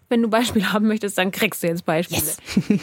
Wenn 0.09 0.21
du 0.21 0.29
Beispiele 0.29 0.73
haben 0.73 0.87
möchtest, 0.87 1.17
dann 1.17 1.31
kriegst 1.31 1.63
du 1.63 1.67
jetzt 1.67 1.85
Beispiele. 1.85 2.21
Yes. 2.21 2.37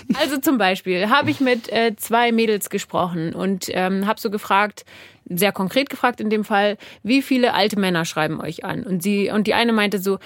also 0.20 0.38
zum 0.38 0.58
Beispiel 0.58 1.10
habe 1.10 1.30
ich 1.30 1.40
mit 1.40 1.70
äh, 1.72 1.94
zwei 1.96 2.32
Mädels 2.32 2.70
gesprochen 2.70 3.34
und 3.34 3.66
ähm, 3.70 4.06
habe 4.06 4.20
so 4.20 4.30
gefragt, 4.30 4.84
sehr 5.28 5.52
konkret 5.52 5.90
gefragt 5.90 6.20
in 6.20 6.30
dem 6.30 6.44
Fall, 6.44 6.76
wie 7.02 7.22
viele 7.22 7.54
alte 7.54 7.78
Männer 7.78 8.04
schreiben 8.04 8.40
euch 8.40 8.64
an? 8.64 8.82
Und 8.84 9.02
sie 9.02 9.30
und 9.30 9.46
die 9.46 9.54
eine 9.54 9.72
meinte 9.72 9.98
so, 9.98 10.18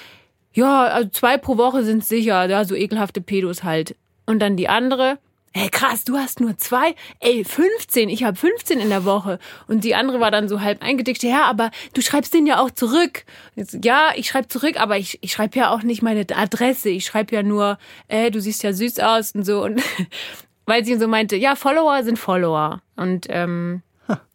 ja, 0.53 0.85
also 0.85 1.09
zwei 1.11 1.37
pro 1.37 1.59
Woche 1.59 1.83
sind 1.83 2.05
sicher, 2.05 2.49
ja, 2.49 2.65
so 2.65 2.75
ekelhafte 2.75 3.21
Pedos 3.21 3.65
halt. 3.65 3.97
Und 4.25 4.41
dann 4.41 4.57
die 4.57 4.69
andere, 4.69 5.19
Ey, 5.57 5.69
krass, 5.69 6.05
du 6.05 6.17
hast 6.17 6.41
nur 6.41 6.59
zwei? 6.59 6.97
Ey, 7.21 7.45
15, 7.45 8.09
ich 8.09 8.25
habe 8.25 8.37
15 8.37 8.81
in 8.81 8.89
der 8.89 9.05
Woche. 9.05 9.39
Und 9.69 9.85
die 9.85 9.95
andere 9.95 10.19
war 10.19 10.33
dann 10.33 10.49
so 10.49 10.61
halb 10.61 10.83
eingedickt, 10.83 11.23
ja, 11.23 11.45
aber 11.45 11.71
du 11.93 12.01
schreibst 12.01 12.35
den 12.35 12.45
ja 12.45 12.59
auch 12.59 12.73
zurück. 12.73 13.25
So, 13.55 13.79
ja, 13.81 14.11
ich 14.17 14.27
schreibe 14.27 14.49
zurück, 14.49 14.81
aber 14.81 14.99
ich, 14.99 15.21
ich 15.23 15.31
schreibe 15.31 15.57
ja 15.57 15.71
auch 15.71 15.85
nicht 15.85 16.03
meine 16.03 16.27
Adresse. 16.35 16.89
Ich 16.89 17.07
schreibe 17.07 17.37
ja 17.37 17.45
nur, 17.45 17.79
ey, 18.09 18.33
du 18.33 18.41
siehst 18.41 18.65
ja 18.65 18.73
süß 18.73 18.99
aus 18.99 19.31
und 19.37 19.45
so. 19.45 19.63
Und 19.63 19.81
weil 20.67 20.85
sie 20.85 20.99
so 20.99 21.07
meinte, 21.07 21.37
ja, 21.37 21.55
Follower 21.55 22.03
sind 22.03 22.19
Follower. 22.19 22.83
Und 22.97 23.29
ähm, 23.29 23.83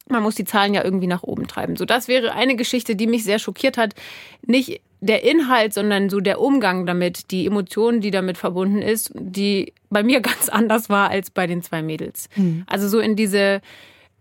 man 0.08 0.24
muss 0.24 0.36
die 0.36 0.46
Zahlen 0.46 0.74
ja 0.74 0.86
irgendwie 0.86 1.08
nach 1.08 1.24
oben 1.24 1.48
treiben. 1.48 1.76
So, 1.76 1.84
das 1.84 2.08
wäre 2.08 2.32
eine 2.32 2.56
Geschichte, 2.56 2.96
die 2.96 3.08
mich 3.08 3.26
sehr 3.26 3.40
schockiert 3.40 3.78
hat. 3.78 3.94
Nicht 4.42 4.82
der 5.02 5.24
Inhalt, 5.24 5.74
sondern 5.74 6.10
so 6.10 6.20
der 6.20 6.42
Umgang 6.42 6.86
damit, 6.86 7.32
die 7.32 7.46
Emotionen, 7.46 8.02
die 8.02 8.12
damit 8.12 8.38
verbunden 8.38 8.82
ist, 8.82 9.12
die 9.16 9.74
bei 9.90 10.04
mir 10.04 10.22
ganz 10.22 10.50
anders 10.50 10.90
war 10.90 11.10
als 11.10 11.30
bei 11.30 11.48
den 11.48 11.62
zwei 11.62 11.82
Mädels. 11.82 12.30
Mhm. 12.36 12.64
Also 12.68 12.88
so 12.88 13.00
in 13.00 13.16
diese 13.16 13.62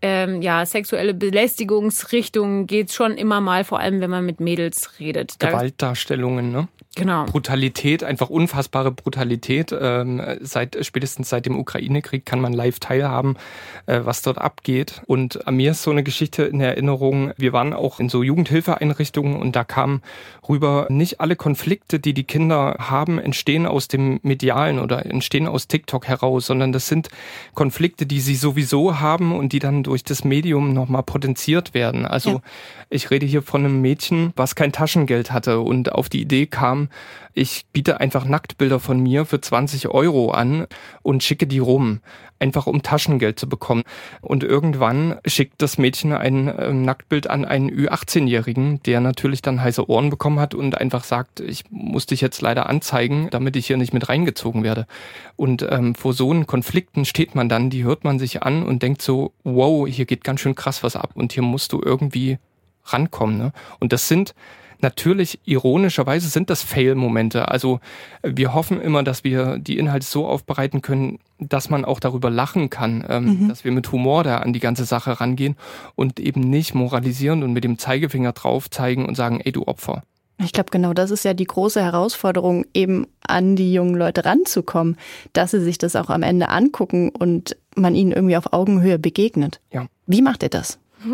ähm, 0.01 0.41
ja, 0.41 0.65
sexuelle 0.65 1.13
Belästigungsrichtung 1.13 2.67
geht's 2.67 2.95
schon 2.95 3.17
immer 3.17 3.41
mal, 3.41 3.65
vor 3.65 3.79
allem 3.79 3.99
wenn 3.99 4.09
man 4.09 4.25
mit 4.25 4.39
Mädels 4.39 4.99
redet. 4.99 5.39
Gewaltdarstellungen, 5.39 6.51
ne? 6.51 6.67
Genau. 6.99 7.25
Brutalität, 7.25 8.03
einfach 8.03 8.29
unfassbare 8.29 8.91
Brutalität. 8.91 9.73
Ähm, 9.79 10.21
seit 10.41 10.77
spätestens 10.85 11.29
seit 11.29 11.45
dem 11.45 11.57
Ukraine-Krieg 11.57 12.25
kann 12.25 12.41
man 12.41 12.51
live 12.51 12.79
teilhaben, 12.79 13.37
äh, 13.85 14.01
was 14.03 14.21
dort 14.21 14.37
abgeht. 14.37 15.01
Und 15.05 15.47
an 15.47 15.55
mir 15.55 15.71
ist 15.71 15.83
so 15.83 15.91
eine 15.91 16.03
Geschichte 16.03 16.43
in 16.43 16.59
Erinnerung. 16.59 17.31
Wir 17.37 17.53
waren 17.53 17.73
auch 17.73 18.01
in 18.01 18.09
so 18.09 18.21
Jugendhilfeeinrichtungen 18.21 19.37
und 19.37 19.55
da 19.55 19.63
kamen 19.63 20.01
rüber, 20.49 20.87
nicht 20.89 21.21
alle 21.21 21.37
Konflikte, 21.37 21.99
die 21.99 22.13
die 22.13 22.25
Kinder 22.25 22.75
haben, 22.79 23.17
entstehen 23.17 23.65
aus 23.65 23.87
dem 23.87 24.19
Medialen 24.23 24.79
oder 24.79 25.05
entstehen 25.05 25.47
aus 25.47 25.67
TikTok 25.67 26.05
heraus, 26.07 26.47
sondern 26.47 26.73
das 26.73 26.87
sind 26.87 27.07
Konflikte, 27.53 28.05
die 28.05 28.19
sie 28.19 28.35
sowieso 28.35 28.99
haben 28.99 29.33
und 29.33 29.53
die 29.53 29.59
dann 29.59 29.83
durch 29.83 30.03
das 30.03 30.25
Medium 30.25 30.73
nochmal 30.73 31.03
potenziert 31.03 31.73
werden. 31.73 32.05
Also 32.05 32.29
ja. 32.29 32.41
ich 32.89 33.09
rede 33.09 33.25
hier 33.25 33.41
von 33.41 33.63
einem 33.63 33.81
Mädchen, 33.81 34.33
was 34.35 34.55
kein 34.55 34.73
Taschengeld 34.73 35.31
hatte 35.31 35.61
und 35.61 35.93
auf 35.93 36.09
die 36.09 36.21
Idee 36.21 36.45
kam, 36.45 36.88
ich 37.33 37.65
biete 37.71 37.99
einfach 37.99 38.25
Nacktbilder 38.25 38.79
von 38.79 38.99
mir 38.99 39.25
für 39.25 39.39
20 39.39 39.87
Euro 39.89 40.31
an 40.31 40.67
und 41.01 41.23
schicke 41.23 41.47
die 41.47 41.59
rum, 41.59 42.01
einfach 42.39 42.67
um 42.67 42.81
Taschengeld 42.81 43.39
zu 43.39 43.47
bekommen. 43.47 43.83
Und 44.21 44.43
irgendwann 44.43 45.19
schickt 45.25 45.61
das 45.61 45.77
Mädchen 45.77 46.13
ein 46.13 46.47
äh, 46.47 46.73
Nacktbild 46.73 47.29
an 47.29 47.45
einen 47.45 47.69
Ü18-Jährigen, 47.69 48.81
der 48.83 48.99
natürlich 48.99 49.41
dann 49.41 49.61
heiße 49.61 49.89
Ohren 49.89 50.09
bekommen 50.09 50.39
hat 50.39 50.53
und 50.55 50.77
einfach 50.77 51.03
sagt, 51.03 51.39
ich 51.39 51.65
muss 51.69 52.05
dich 52.05 52.21
jetzt 52.21 52.41
leider 52.41 52.67
anzeigen, 52.67 53.29
damit 53.31 53.55
ich 53.55 53.67
hier 53.67 53.77
nicht 53.77 53.93
mit 53.93 54.09
reingezogen 54.09 54.63
werde. 54.63 54.87
Und 55.35 55.65
ähm, 55.69 55.95
vor 55.95 56.13
so 56.13 56.31
einen 56.31 56.47
Konflikten 56.47 57.05
steht 57.05 57.35
man 57.35 57.49
dann, 57.49 57.69
die 57.69 57.83
hört 57.83 58.03
man 58.03 58.19
sich 58.19 58.43
an 58.43 58.63
und 58.63 58.83
denkt 58.83 59.01
so, 59.01 59.33
wow, 59.43 59.87
hier 59.87 60.05
geht 60.05 60.23
ganz 60.23 60.41
schön 60.41 60.55
krass 60.55 60.83
was 60.83 60.95
ab 60.95 61.11
und 61.13 61.33
hier 61.33 61.43
musst 61.43 61.73
du 61.73 61.81
irgendwie 61.83 62.37
rankommen. 62.85 63.37
Ne? 63.37 63.53
Und 63.79 63.93
das 63.93 64.07
sind 64.07 64.33
Natürlich, 64.81 65.39
ironischerweise 65.43 66.29
sind 66.29 66.49
das 66.49 66.63
Fail-Momente. 66.63 67.49
Also 67.49 67.81
wir 68.23 68.53
hoffen 68.53 68.79
immer, 68.79 69.03
dass 69.03 69.25
wir 69.25 69.57
die 69.57 69.77
Inhalte 69.77 70.05
so 70.05 70.25
aufbereiten 70.25 70.81
können, 70.81 71.19
dass 71.37 71.69
man 71.69 71.83
auch 71.83 71.99
darüber 71.99 72.29
lachen 72.29 72.69
kann, 72.69 73.03
ähm, 73.07 73.25
mhm. 73.25 73.49
dass 73.49 73.65
wir 73.65 73.71
mit 73.71 73.91
Humor 73.91 74.23
da 74.23 74.37
an 74.37 74.53
die 74.53 74.61
ganze 74.61 74.85
Sache 74.85 75.19
rangehen 75.19 75.57
und 75.95 76.19
eben 76.19 76.41
nicht 76.41 76.75
moralisieren 76.75 77.43
und 77.43 77.51
mit 77.51 77.65
dem 77.65 77.77
Zeigefinger 77.77 78.31
drauf 78.31 78.69
zeigen 78.69 79.05
und 79.05 79.15
sagen, 79.15 79.41
ey 79.41 79.51
du 79.51 79.67
Opfer. 79.67 80.03
Ich 80.41 80.53
glaube, 80.53 80.71
genau 80.71 80.93
das 80.93 81.11
ist 81.11 81.25
ja 81.25 81.33
die 81.33 81.43
große 81.43 81.81
Herausforderung, 81.81 82.65
eben 82.73 83.07
an 83.21 83.57
die 83.57 83.73
jungen 83.73 83.95
Leute 83.95 84.23
ranzukommen, 84.23 84.95
dass 85.33 85.51
sie 85.51 85.59
sich 85.59 85.77
das 85.77 85.97
auch 85.97 86.09
am 86.09 86.23
Ende 86.23 86.47
angucken 86.47 87.09
und 87.09 87.57
man 87.75 87.93
ihnen 87.93 88.13
irgendwie 88.13 88.37
auf 88.37 88.53
Augenhöhe 88.53 88.97
begegnet. 88.97 89.59
Ja. 89.73 89.87
Wie 90.07 90.21
macht 90.21 90.43
ihr 90.43 90.49
das? 90.49 90.79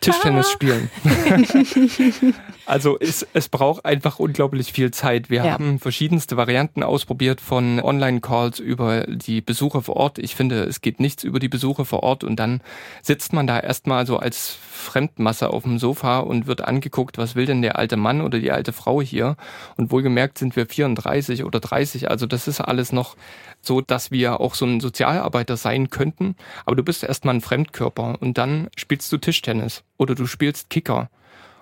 Tischtennis 0.00 0.46
ah. 0.46 0.50
spielen. 0.50 0.90
also 2.66 2.98
es, 2.98 3.26
es 3.34 3.48
braucht 3.48 3.84
einfach 3.84 4.18
unglaublich 4.18 4.72
viel 4.72 4.90
Zeit. 4.90 5.28
Wir 5.28 5.44
ja. 5.44 5.52
haben 5.52 5.78
verschiedenste 5.78 6.36
Varianten 6.36 6.82
ausprobiert 6.82 7.40
von 7.40 7.80
Online-Calls 7.80 8.58
über 8.60 9.06
die 9.06 9.40
Besucher 9.40 9.82
vor 9.82 9.96
Ort. 9.96 10.18
Ich 10.18 10.34
finde, 10.34 10.64
es 10.64 10.80
geht 10.80 11.00
nichts 11.00 11.22
über 11.22 11.38
die 11.38 11.48
Besucher 11.48 11.84
vor 11.84 12.02
Ort 12.02 12.24
und 12.24 12.36
dann 12.36 12.62
sitzt 13.02 13.32
man 13.32 13.46
da 13.46 13.60
erstmal 13.60 14.06
so 14.06 14.18
als 14.18 14.56
Fremdmasse 14.70 15.50
auf 15.50 15.64
dem 15.64 15.78
Sofa 15.78 16.20
und 16.20 16.46
wird 16.46 16.62
angeguckt, 16.62 17.18
was 17.18 17.34
will 17.36 17.46
denn 17.46 17.60
der 17.60 17.78
alte 17.78 17.96
Mann 17.96 18.22
oder 18.22 18.38
die 18.38 18.52
alte 18.52 18.72
Frau 18.72 19.02
hier? 19.02 19.36
Und 19.76 19.90
wohlgemerkt 19.90 20.38
sind 20.38 20.56
wir 20.56 20.66
34 20.66 21.44
oder 21.44 21.60
30. 21.60 22.10
Also 22.10 22.26
das 22.26 22.48
ist 22.48 22.60
alles 22.60 22.92
noch 22.92 23.16
so, 23.60 23.80
dass 23.80 24.10
wir 24.10 24.40
auch 24.40 24.54
so 24.54 24.66
ein 24.66 24.80
Sozialarbeiter 24.80 25.56
sein 25.56 25.90
könnten. 25.90 26.36
Aber 26.64 26.76
du 26.76 26.82
bist 26.82 27.04
erstmal 27.04 27.34
ein 27.34 27.40
Fremdkörper 27.40 28.18
und 28.20 28.38
dann 28.38 28.68
spielst 28.76 29.12
du 29.12 29.18
Tischtennis 29.18 29.82
oder 29.96 30.14
du 30.14 30.26
spielst 30.26 30.70
Kicker 30.70 31.10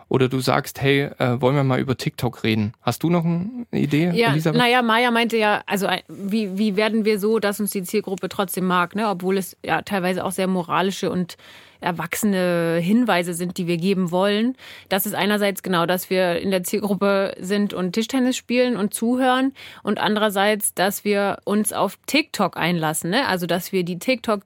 oder 0.08 0.28
du 0.28 0.40
sagst, 0.40 0.80
hey, 0.80 1.10
äh, 1.18 1.40
wollen 1.40 1.54
wir 1.54 1.64
mal 1.64 1.80
über 1.80 1.96
TikTok 1.96 2.42
reden? 2.42 2.72
Hast 2.80 3.02
du 3.02 3.10
noch 3.10 3.24
eine 3.24 3.66
Idee, 3.72 4.10
ja, 4.14 4.32
Elisabeth? 4.32 4.58
Naja, 4.58 4.82
Maya 4.82 5.10
meinte 5.10 5.36
ja, 5.36 5.62
also 5.66 5.88
wie, 6.08 6.56
wie 6.56 6.76
werden 6.76 7.04
wir 7.04 7.18
so, 7.18 7.38
dass 7.38 7.60
uns 7.60 7.70
die 7.70 7.82
Zielgruppe 7.82 8.28
trotzdem 8.28 8.66
mag, 8.66 8.94
ne? 8.94 9.08
obwohl 9.08 9.36
es 9.36 9.56
ja 9.64 9.82
teilweise 9.82 10.24
auch 10.24 10.32
sehr 10.32 10.46
moralische 10.46 11.10
und 11.10 11.36
erwachsene 11.80 12.78
Hinweise 12.82 13.34
sind, 13.34 13.56
die 13.56 13.66
wir 13.66 13.76
geben 13.76 14.10
wollen. 14.10 14.56
Das 14.88 15.06
ist 15.06 15.14
einerseits 15.14 15.62
genau, 15.62 15.86
dass 15.86 16.10
wir 16.10 16.40
in 16.40 16.50
der 16.50 16.64
Zielgruppe 16.64 17.34
sind 17.38 17.72
und 17.72 17.92
Tischtennis 17.92 18.36
spielen 18.36 18.76
und 18.76 18.94
zuhören 18.94 19.52
und 19.82 19.98
andererseits, 19.98 20.74
dass 20.74 21.04
wir 21.04 21.38
uns 21.44 21.72
auf 21.72 21.98
TikTok 22.06 22.56
einlassen, 22.56 23.10
ne? 23.10 23.28
also 23.28 23.46
dass 23.46 23.72
wir 23.72 23.84
die 23.84 23.98
TikTok 23.98 24.40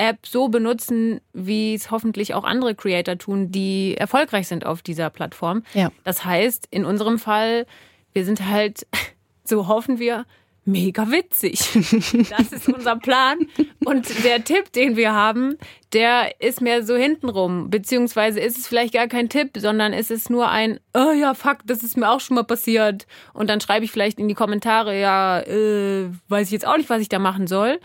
App 0.00 0.26
so 0.26 0.48
benutzen, 0.48 1.20
wie 1.32 1.74
es 1.74 1.90
hoffentlich 1.90 2.34
auch 2.34 2.44
andere 2.44 2.74
Creator 2.74 3.18
tun, 3.18 3.52
die 3.52 3.96
erfolgreich 3.96 4.48
sind 4.48 4.64
auf 4.64 4.80
dieser 4.82 5.10
Plattform. 5.10 5.62
Ja. 5.74 5.92
Das 6.04 6.24
heißt, 6.24 6.66
in 6.70 6.84
unserem 6.84 7.18
Fall, 7.18 7.66
wir 8.12 8.24
sind 8.24 8.48
halt, 8.48 8.86
so 9.44 9.68
hoffen 9.68 9.98
wir, 9.98 10.24
mega 10.64 11.10
witzig. 11.10 11.60
Das 12.30 12.52
ist 12.52 12.68
unser 12.68 12.96
Plan. 12.96 13.38
Und 13.84 14.24
der 14.24 14.44
Tipp, 14.44 14.72
den 14.72 14.96
wir 14.96 15.12
haben, 15.12 15.56
der 15.92 16.40
ist 16.40 16.60
mehr 16.60 16.82
so 16.84 16.96
hintenrum. 16.96 17.70
Beziehungsweise 17.70 18.40
ist 18.40 18.58
es 18.58 18.66
vielleicht 18.66 18.94
gar 18.94 19.08
kein 19.08 19.28
Tipp, 19.28 19.50
sondern 19.56 19.92
ist 19.92 20.10
es 20.10 20.30
nur 20.30 20.48
ein, 20.48 20.80
oh 20.94 21.12
ja, 21.12 21.34
fuck, 21.34 21.58
das 21.64 21.82
ist 21.82 21.96
mir 21.96 22.10
auch 22.10 22.20
schon 22.20 22.36
mal 22.36 22.44
passiert. 22.44 23.06
Und 23.32 23.50
dann 23.50 23.60
schreibe 23.60 23.84
ich 23.84 23.90
vielleicht 23.90 24.18
in 24.18 24.28
die 24.28 24.34
Kommentare, 24.34 24.98
ja, 24.98 25.40
äh, 25.40 26.08
weiß 26.28 26.46
ich 26.46 26.52
jetzt 26.52 26.66
auch 26.66 26.76
nicht, 26.76 26.90
was 26.90 27.02
ich 27.02 27.08
da 27.08 27.18
machen 27.18 27.46
soll. 27.46 27.80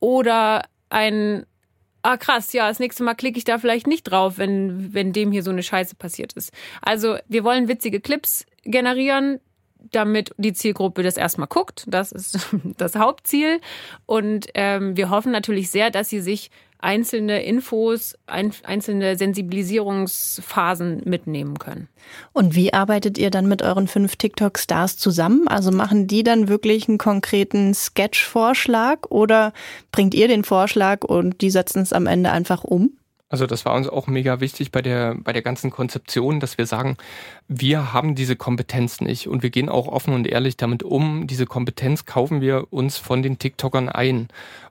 Oder 0.00 0.64
ein, 0.90 1.46
ah 2.04 2.18
krass, 2.18 2.52
ja, 2.52 2.68
das 2.68 2.78
nächste 2.78 3.02
Mal 3.02 3.14
klicke 3.14 3.38
ich 3.38 3.44
da 3.44 3.58
vielleicht 3.58 3.86
nicht 3.86 4.04
drauf, 4.04 4.36
wenn, 4.36 4.92
wenn 4.92 5.12
dem 5.12 5.32
hier 5.32 5.42
so 5.42 5.50
eine 5.50 5.62
Scheiße 5.62 5.96
passiert 5.96 6.34
ist. 6.34 6.52
Also 6.82 7.16
wir 7.28 7.44
wollen 7.44 7.66
witzige 7.66 8.00
Clips 8.00 8.44
generieren, 8.62 9.40
damit 9.90 10.30
die 10.36 10.52
Zielgruppe 10.52 11.02
das 11.02 11.16
erstmal 11.16 11.48
guckt. 11.48 11.84
Das 11.88 12.12
ist 12.12 12.38
das 12.76 12.96
Hauptziel. 12.96 13.60
Und 14.06 14.48
ähm, 14.54 14.96
wir 14.96 15.08
hoffen 15.08 15.32
natürlich 15.32 15.70
sehr, 15.70 15.90
dass 15.90 16.10
sie 16.10 16.20
sich 16.20 16.50
einzelne 16.78 17.42
Infos, 17.42 18.14
ein, 18.26 18.52
einzelne 18.64 19.16
Sensibilisierungsphasen 19.16 21.02
mitnehmen 21.04 21.58
können. 21.58 21.88
Und 22.32 22.54
wie 22.54 22.72
arbeitet 22.72 23.16
ihr 23.16 23.30
dann 23.30 23.48
mit 23.48 23.62
euren 23.62 23.88
fünf 23.88 24.16
TikTok-Stars 24.16 24.98
zusammen? 24.98 25.48
Also 25.48 25.70
machen 25.70 26.06
die 26.06 26.22
dann 26.22 26.48
wirklich 26.48 26.88
einen 26.88 26.98
konkreten 26.98 27.74
Sketch-Vorschlag 27.74 29.06
oder 29.08 29.52
bringt 29.92 30.14
ihr 30.14 30.28
den 30.28 30.44
Vorschlag 30.44 31.04
und 31.04 31.40
die 31.40 31.50
setzen 31.50 31.82
es 31.82 31.92
am 31.92 32.06
Ende 32.06 32.30
einfach 32.30 32.64
um? 32.64 32.92
Also 33.34 33.46
das 33.48 33.64
war 33.64 33.74
uns 33.74 33.88
auch 33.88 34.06
mega 34.06 34.38
wichtig 34.38 34.70
bei 34.70 34.80
der, 34.80 35.16
bei 35.16 35.32
der 35.32 35.42
ganzen 35.42 35.72
Konzeption, 35.72 36.38
dass 36.38 36.56
wir 36.56 36.66
sagen, 36.66 36.96
wir 37.48 37.92
haben 37.92 38.14
diese 38.14 38.36
Kompetenz 38.36 39.00
nicht 39.00 39.26
und 39.26 39.42
wir 39.42 39.50
gehen 39.50 39.68
auch 39.68 39.88
offen 39.88 40.14
und 40.14 40.28
ehrlich 40.28 40.56
damit 40.56 40.84
um. 40.84 41.26
Diese 41.26 41.44
Kompetenz 41.44 42.06
kaufen 42.06 42.40
wir 42.40 42.72
uns 42.72 42.96
von 42.96 43.24
den 43.24 43.40
TikTokern 43.40 43.88
ein. 43.88 44.28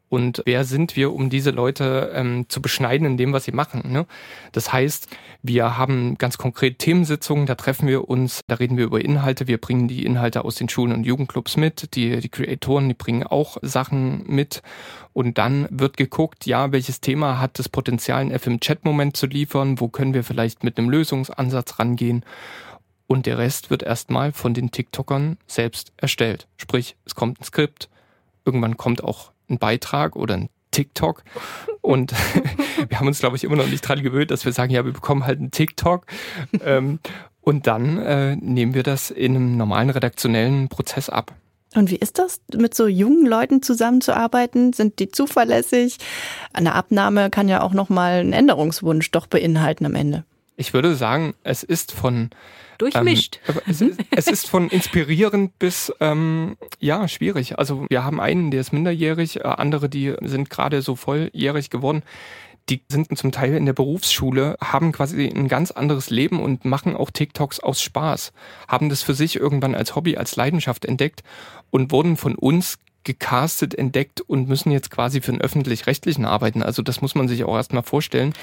Und 0.10 0.44
wer 0.46 0.64
sind 0.64 0.96
wir, 0.96 1.12
um 1.12 1.32
diese 1.32 1.50
Leute 1.50 2.12
ähm, 2.14 2.46
zu 2.48 2.62
beschneiden 2.62 3.08
in 3.08 3.18
dem, 3.18 3.34
was 3.34 3.46
sie 3.46 3.52
machen? 3.52 3.92
Ne? 3.92 4.06
Das 4.52 4.72
heißt, 4.72 5.08
wir 5.42 5.76
haben 5.76 6.20
ganz 6.20 6.38
konkret 6.38 6.78
Themensitzungen, 6.78 7.48
da 7.48 7.56
treffen 7.56 7.88
wir 7.88 8.08
uns, 8.08 8.42
da 8.48 8.56
reden 8.56 8.78
wir 8.78 8.86
über 8.86 9.04
Inhalte, 9.04 9.48
wir 9.48 9.60
bringen 9.60 9.88
die 9.88 10.06
Inhalte 10.06 10.46
aus 10.46 10.56
den 10.56 10.70
Schulen 10.70 10.94
und 10.94 11.04
Jugendclubs 11.04 11.58
mit, 11.58 11.96
die, 11.96 12.20
die 12.20 12.30
Creatoren, 12.30 12.90
die 12.90 12.94
bringen 12.94 13.24
auch 13.24 13.58
Sachen 13.64 14.24
mit. 14.28 14.62
Und 15.14 15.40
dann 15.40 15.68
wird 15.72 15.98
geguckt, 15.98 16.46
ja, 16.46 16.72
welches 16.72 17.02
Thema 17.02 17.40
hat 17.40 17.58
das 17.58 17.68
Potenzial, 17.68 18.22
einen 18.22 18.38
FM-Chat-Moment 18.38 19.18
zu 19.18 19.26
liefern, 19.26 19.80
wo 19.80 19.88
können 19.88 20.14
wir 20.14 20.24
vielleicht 20.24 20.64
mit 20.64 20.78
einem 20.78 20.92
Lösungsansatz 20.92 21.80
rangehen. 21.80 22.24
Und 23.08 23.26
der 23.26 23.38
Rest 23.38 23.70
wird 23.70 23.84
erstmal 23.84 24.32
von 24.32 24.54
den 24.54 24.72
TikTokern 24.72 25.38
selbst 25.46 25.92
erstellt. 25.98 26.48
Sprich, 26.58 26.96
es 27.06 27.16
kommt 27.16 27.42
ein 27.42 27.44
Skript, 27.44 27.90
irgendwann 28.46 28.78
kommt 28.78 29.04
auch 29.04 29.33
ein 29.54 29.60
Beitrag 29.60 30.16
oder 30.16 30.36
ein 30.36 30.50
TikTok. 30.72 31.24
Und 31.82 32.12
wir 32.90 33.00
haben 33.00 33.08
uns, 33.08 33.20
glaube 33.20 33.36
ich, 33.36 33.44
immer 33.44 33.56
noch 33.56 33.68
nicht 33.68 33.82
dran 33.82 34.04
gewöhnt, 34.04 34.32
dass 34.32 34.46
wir 34.46 34.54
sagen, 34.54 34.72
ja, 34.72 34.86
wir 34.86 34.94
bekommen 34.94 35.26
halt 35.26 35.40
einen 35.40 35.52
TikTok. 35.52 36.06
Ähm, 36.64 37.00
und 37.42 37.68
dann 37.68 37.98
äh, 37.98 38.36
nehmen 38.38 38.74
wir 38.74 38.84
das 38.84 39.12
in 39.12 39.36
einem 39.36 39.58
normalen 39.58 39.90
redaktionellen 39.90 40.70
Prozess 40.70 41.10
ab. 41.10 41.34
Und 41.76 41.90
wie 41.90 41.96
ist 41.96 42.20
das, 42.20 42.40
mit 42.56 42.76
so 42.76 42.88
jungen 42.88 43.26
Leuten 43.26 43.62
zusammenzuarbeiten? 43.62 44.74
Sind 44.74 45.00
die 45.00 45.10
zuverlässig? 45.10 45.98
Eine 46.54 46.74
Abnahme 46.74 47.30
kann 47.30 47.50
ja 47.50 47.62
auch 47.62 47.74
nochmal 47.74 48.20
einen 48.20 48.34
Änderungswunsch 48.34 49.12
doch 49.12 49.28
beinhalten 49.28 49.86
am 49.86 49.96
Ende. 49.96 50.24
Ich 50.56 50.74
würde 50.74 50.96
sagen, 50.96 51.34
es 51.44 51.64
ist 51.64 51.92
von 51.92 52.30
durchmischt. 52.78 53.40
Ähm, 53.48 53.56
es, 53.68 53.82
ist, 53.82 54.00
es, 54.12 54.28
ist, 54.28 54.50
von 54.50 54.70
inspirierend 54.70 55.58
bis 55.60 55.92
ähm, 56.00 56.58
ja 56.80 57.08
schwierig. 57.08 57.58
Also 57.58 57.86
wir 57.90 58.04
haben 58.04 58.20
einen, 58.20 58.52
der 58.52 58.62
ist 58.62 58.74
minderjährig, 58.74 59.38
äh, 59.38 59.44
andere, 59.44 59.90
die 59.90 60.14
sind 60.22 60.50
gerade 60.50 60.82
so 60.82 60.96
volljährig 60.96 61.70
geworden. 61.70 62.04
Die 62.70 62.82
sind 62.88 63.18
zum 63.18 63.34
Teil 63.34 63.56
in 63.56 63.66
der 63.66 63.74
Berufsschule, 63.74 64.58
haben 64.62 64.94
quasi 64.94 65.28
ein 65.28 65.50
ganz 65.50 65.72
anderes 65.72 66.10
Leben 66.10 66.42
und 66.42 66.64
machen 66.64 66.96
auch 66.96 67.12
TikToks 67.12 67.60
aus 67.60 67.82
Spaß, 67.82 68.32
haben 68.70 68.88
das 68.88 69.02
für 69.02 69.14
sich 69.14 69.36
irgendwann 69.36 69.76
als 69.76 69.96
Hobby, 69.96 70.16
als 70.16 70.38
Leidenschaft 70.38 70.86
entdeckt 70.86 71.24
und 71.72 71.92
wurden 71.92 72.16
von 72.16 72.36
uns 72.36 72.80
gecastet, 73.04 73.76
entdeckt 73.76 74.22
und 74.22 74.48
müssen 74.48 74.72
jetzt 74.72 74.92
quasi 74.92 75.20
für 75.20 75.34
den 75.34 75.42
öffentlich-rechtlichen 75.42 76.24
arbeiten. 76.24 76.64
Also 76.64 76.82
das 76.82 77.02
muss 77.02 77.16
man 77.16 77.28
sich 77.28 77.44
auch 77.44 77.56
erstmal 77.56 77.84
vorstellen 77.84 78.34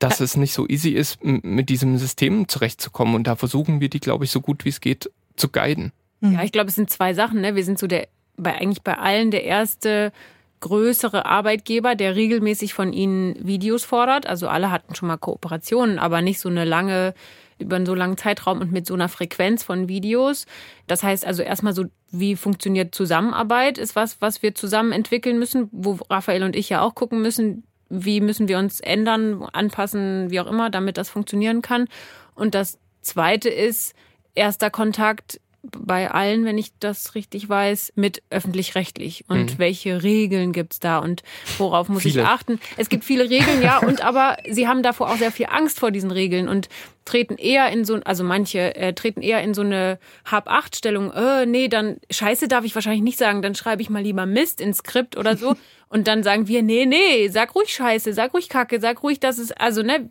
dass 0.00 0.18
es 0.20 0.36
nicht 0.36 0.52
so 0.52 0.66
easy 0.66 0.90
ist, 0.90 1.22
mit 1.22 1.68
diesem 1.68 1.96
System 1.98 2.48
zurechtzukommen. 2.48 3.14
Und 3.14 3.26
da 3.26 3.36
versuchen 3.36 3.80
wir 3.80 3.88
die, 3.88 4.00
glaube 4.00 4.24
ich, 4.24 4.32
so 4.32 4.40
gut 4.40 4.64
wie 4.64 4.70
es 4.70 4.80
geht 4.80 5.10
zu 5.36 5.48
guiden. 5.48 5.92
Ja, 6.22 6.42
ich 6.42 6.52
glaube, 6.52 6.68
es 6.68 6.74
sind 6.74 6.90
zwei 6.90 7.14
Sachen. 7.14 7.40
Ne? 7.42 7.54
Wir 7.54 7.64
sind 7.64 7.78
so 7.78 7.86
der, 7.86 8.08
bei, 8.36 8.54
eigentlich 8.54 8.82
bei 8.82 8.98
allen 8.98 9.30
der 9.30 9.44
erste 9.44 10.12
größere 10.60 11.26
Arbeitgeber, 11.26 11.94
der 11.94 12.16
regelmäßig 12.16 12.74
von 12.74 12.92
ihnen 12.92 13.36
Videos 13.46 13.84
fordert. 13.84 14.26
Also 14.26 14.48
alle 14.48 14.70
hatten 14.70 14.94
schon 14.94 15.08
mal 15.08 15.16
Kooperationen, 15.16 15.98
aber 15.98 16.22
nicht 16.22 16.40
so 16.40 16.48
eine 16.48 16.64
lange 16.64 17.14
über 17.58 17.76
einen 17.76 17.84
so 17.86 17.94
langen 17.94 18.16
Zeitraum 18.16 18.62
und 18.62 18.72
mit 18.72 18.86
so 18.86 18.94
einer 18.94 19.10
Frequenz 19.10 19.62
von 19.62 19.86
Videos. 19.86 20.46
Das 20.86 21.02
heißt 21.02 21.26
also 21.26 21.42
erstmal 21.42 21.74
so, 21.74 21.84
wie 22.10 22.34
funktioniert 22.34 22.94
Zusammenarbeit, 22.94 23.76
ist 23.76 23.94
was, 23.96 24.22
was 24.22 24.42
wir 24.42 24.54
zusammen 24.54 24.92
entwickeln 24.92 25.38
müssen, 25.38 25.68
wo 25.70 25.98
Raphael 26.08 26.42
und 26.42 26.56
ich 26.56 26.70
ja 26.70 26.80
auch 26.80 26.94
gucken 26.94 27.20
müssen, 27.20 27.64
wie 27.90 28.20
müssen 28.20 28.48
wir 28.48 28.58
uns 28.58 28.80
ändern, 28.80 29.42
anpassen, 29.52 30.30
wie 30.30 30.40
auch 30.40 30.46
immer, 30.46 30.70
damit 30.70 30.96
das 30.96 31.10
funktionieren 31.10 31.60
kann. 31.60 31.88
Und 32.34 32.54
das 32.54 32.78
zweite 33.02 33.50
ist 33.50 33.94
erster 34.34 34.70
Kontakt 34.70 35.40
bei 35.62 36.10
allen, 36.10 36.44
wenn 36.44 36.56
ich 36.56 36.72
das 36.80 37.14
richtig 37.14 37.48
weiß, 37.48 37.92
mit 37.94 38.22
öffentlich-rechtlich. 38.30 39.24
Und 39.28 39.54
mhm. 39.54 39.58
welche 39.58 40.02
Regeln 40.02 40.52
gibt's 40.52 40.80
da 40.80 40.98
und 40.98 41.22
worauf 41.58 41.88
muss 41.88 42.02
viele. 42.02 42.22
ich 42.22 42.26
achten? 42.26 42.60
Es 42.76 42.88
gibt 42.88 43.04
viele 43.04 43.28
Regeln, 43.28 43.60
ja, 43.62 43.78
und 43.78 44.02
aber 44.02 44.38
sie 44.48 44.68
haben 44.68 44.82
davor 44.82 45.10
auch 45.10 45.16
sehr 45.16 45.32
viel 45.32 45.46
Angst 45.50 45.78
vor 45.78 45.90
diesen 45.90 46.10
Regeln 46.10 46.48
und 46.48 46.68
treten 47.04 47.36
eher 47.36 47.70
in 47.70 47.84
so, 47.84 48.00
also 48.04 48.24
manche 48.24 48.74
äh, 48.76 48.92
treten 48.92 49.22
eher 49.22 49.42
in 49.42 49.54
so 49.54 49.62
eine 49.62 49.98
Hab-Acht-Stellung, 50.24 51.12
äh, 51.12 51.46
nee, 51.46 51.68
dann 51.68 51.96
Scheiße 52.10 52.48
darf 52.48 52.64
ich 52.64 52.74
wahrscheinlich 52.74 53.02
nicht 53.02 53.18
sagen, 53.18 53.42
dann 53.42 53.54
schreibe 53.54 53.82
ich 53.82 53.90
mal 53.90 54.02
lieber 54.02 54.26
Mist 54.26 54.60
ins 54.60 54.78
Skript 54.78 55.16
oder 55.16 55.36
so. 55.36 55.54
Und 55.92 56.06
dann 56.06 56.22
sagen 56.22 56.46
wir, 56.46 56.62
nee, 56.62 56.86
nee, 56.86 57.26
sag 57.28 57.56
ruhig 57.56 57.74
Scheiße, 57.74 58.12
sag 58.12 58.32
ruhig 58.32 58.48
Kacke, 58.48 58.78
sag 58.78 59.02
ruhig, 59.02 59.18
dass 59.18 59.38
es, 59.38 59.50
also, 59.50 59.82
ne, 59.82 60.08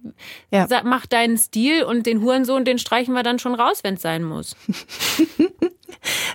ja. 0.52 0.68
sag, 0.68 0.84
mach 0.84 1.06
deinen 1.06 1.38
Stil 1.38 1.84
und 1.84 2.06
den 2.06 2.22
Hurensohn, 2.22 2.66
den 2.66 2.80
streichen 2.80 3.14
wir 3.14 3.24
dann 3.24 3.40
schon 3.40 3.56
raus, 3.56 3.80
wenn 3.84 3.94
es 3.94 4.02
sein 4.02 4.24
muss. 4.24 4.58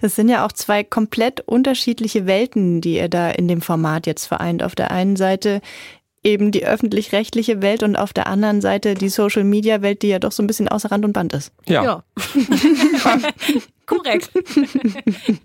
Es 0.03 0.17
sind 0.17 0.29
ja 0.29 0.45
auch 0.45 0.53
zwei 0.53 0.85
komplett 0.85 1.41
unterschiedliche 1.41 2.27
Welten, 2.27 2.81
die 2.81 2.97
ihr 2.97 3.09
da 3.09 3.31
in 3.31 3.49
dem 3.49 3.61
Format 3.61 4.07
jetzt 4.07 4.27
vereint. 4.27 4.63
Auf 4.63 4.75
der 4.75 4.91
einen 4.91 5.17
Seite 5.17 5.61
eben 6.25 6.51
die 6.51 6.67
öffentlich-rechtliche 6.67 7.63
Welt 7.63 7.83
und 7.83 7.97
auf 7.97 8.13
der 8.13 8.27
anderen 8.27 8.61
Seite 8.61 8.95
die 8.95 9.11
Social-Media-Welt, 9.11 10.03
die 10.03 10.09
ja 10.09 10.19
doch 10.19 10.33
so 10.33 10.43
ein 10.43 10.47
bisschen 10.47 10.69
außer 10.69 10.91
Rand 10.91 11.05
und 11.05 11.13
Band 11.13 11.35
ist. 11.35 11.53
Ja. 11.67 11.85
ja. 11.85 12.05
Korrekt. 13.87 14.31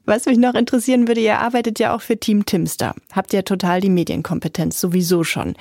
Was 0.05 0.25
mich 0.25 0.38
noch 0.38 0.53
interessieren 0.53 1.09
würde, 1.09 1.19
ihr 1.19 1.39
arbeitet 1.39 1.77
ja 1.77 1.93
auch 1.93 2.01
für 2.01 2.17
Team 2.17 2.45
Timster. 2.45 2.95
Habt 3.12 3.33
ja 3.33 3.41
total 3.41 3.81
die 3.81 3.89
Medienkompetenz, 3.89 4.79
sowieso 4.79 5.25
schon. 5.25 5.55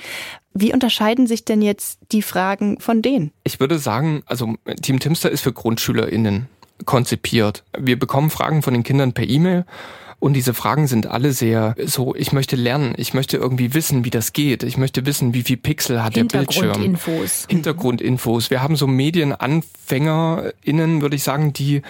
Wie 0.55 0.73
unterscheiden 0.73 1.27
sich 1.27 1.45
denn 1.45 1.61
jetzt 1.61 1.99
die 2.13 2.23
Fragen 2.23 2.81
von 2.81 3.03
denen? 3.03 3.33
Ich 3.43 3.59
würde 3.59 3.81
sagen, 3.81 4.23
also 4.27 4.55
Team 4.81 5.01
Timster 5.01 5.31
ist 5.31 5.41
für 5.41 5.53
GrundschülerInnen 5.53 6.47
konzipiert. 6.85 7.65
Wir 7.77 7.99
bekommen 7.99 8.31
Fragen 8.31 8.63
von 8.63 8.75
den 8.75 8.85
Kindern 8.85 9.13
per 9.13 9.29
E-Mail 9.29 9.65
und 10.21 10.33
diese 10.33 10.53
Fragen 10.53 10.89
sind 10.89 11.07
alle 11.07 11.33
sehr 11.33 11.77
so, 11.85 12.13
ich 12.17 12.33
möchte 12.33 12.57
lernen, 12.57 12.95
ich 12.97 13.15
möchte 13.15 13.37
irgendwie 13.37 13.73
wissen, 13.73 14.05
wie 14.05 14.11
das 14.11 14.33
geht. 14.33 14.65
Ich 14.65 14.77
möchte 14.77 15.07
wissen, 15.07 15.33
wie 15.33 15.45
viel 15.45 15.57
Pixel 15.57 16.03
hat 16.03 16.17
der 16.17 16.25
Bildschirm. 16.25 16.73
Hintergrundinfos. 16.73 17.47
Hintergrundinfos. 17.49 18.51
Wir 18.51 18.61
haben 18.61 18.75
so 18.75 18.89
MedienanfängerInnen, 18.89 21.03
würde 21.03 21.15
ich 21.15 21.23
sagen, 21.23 21.53
die 21.53 21.83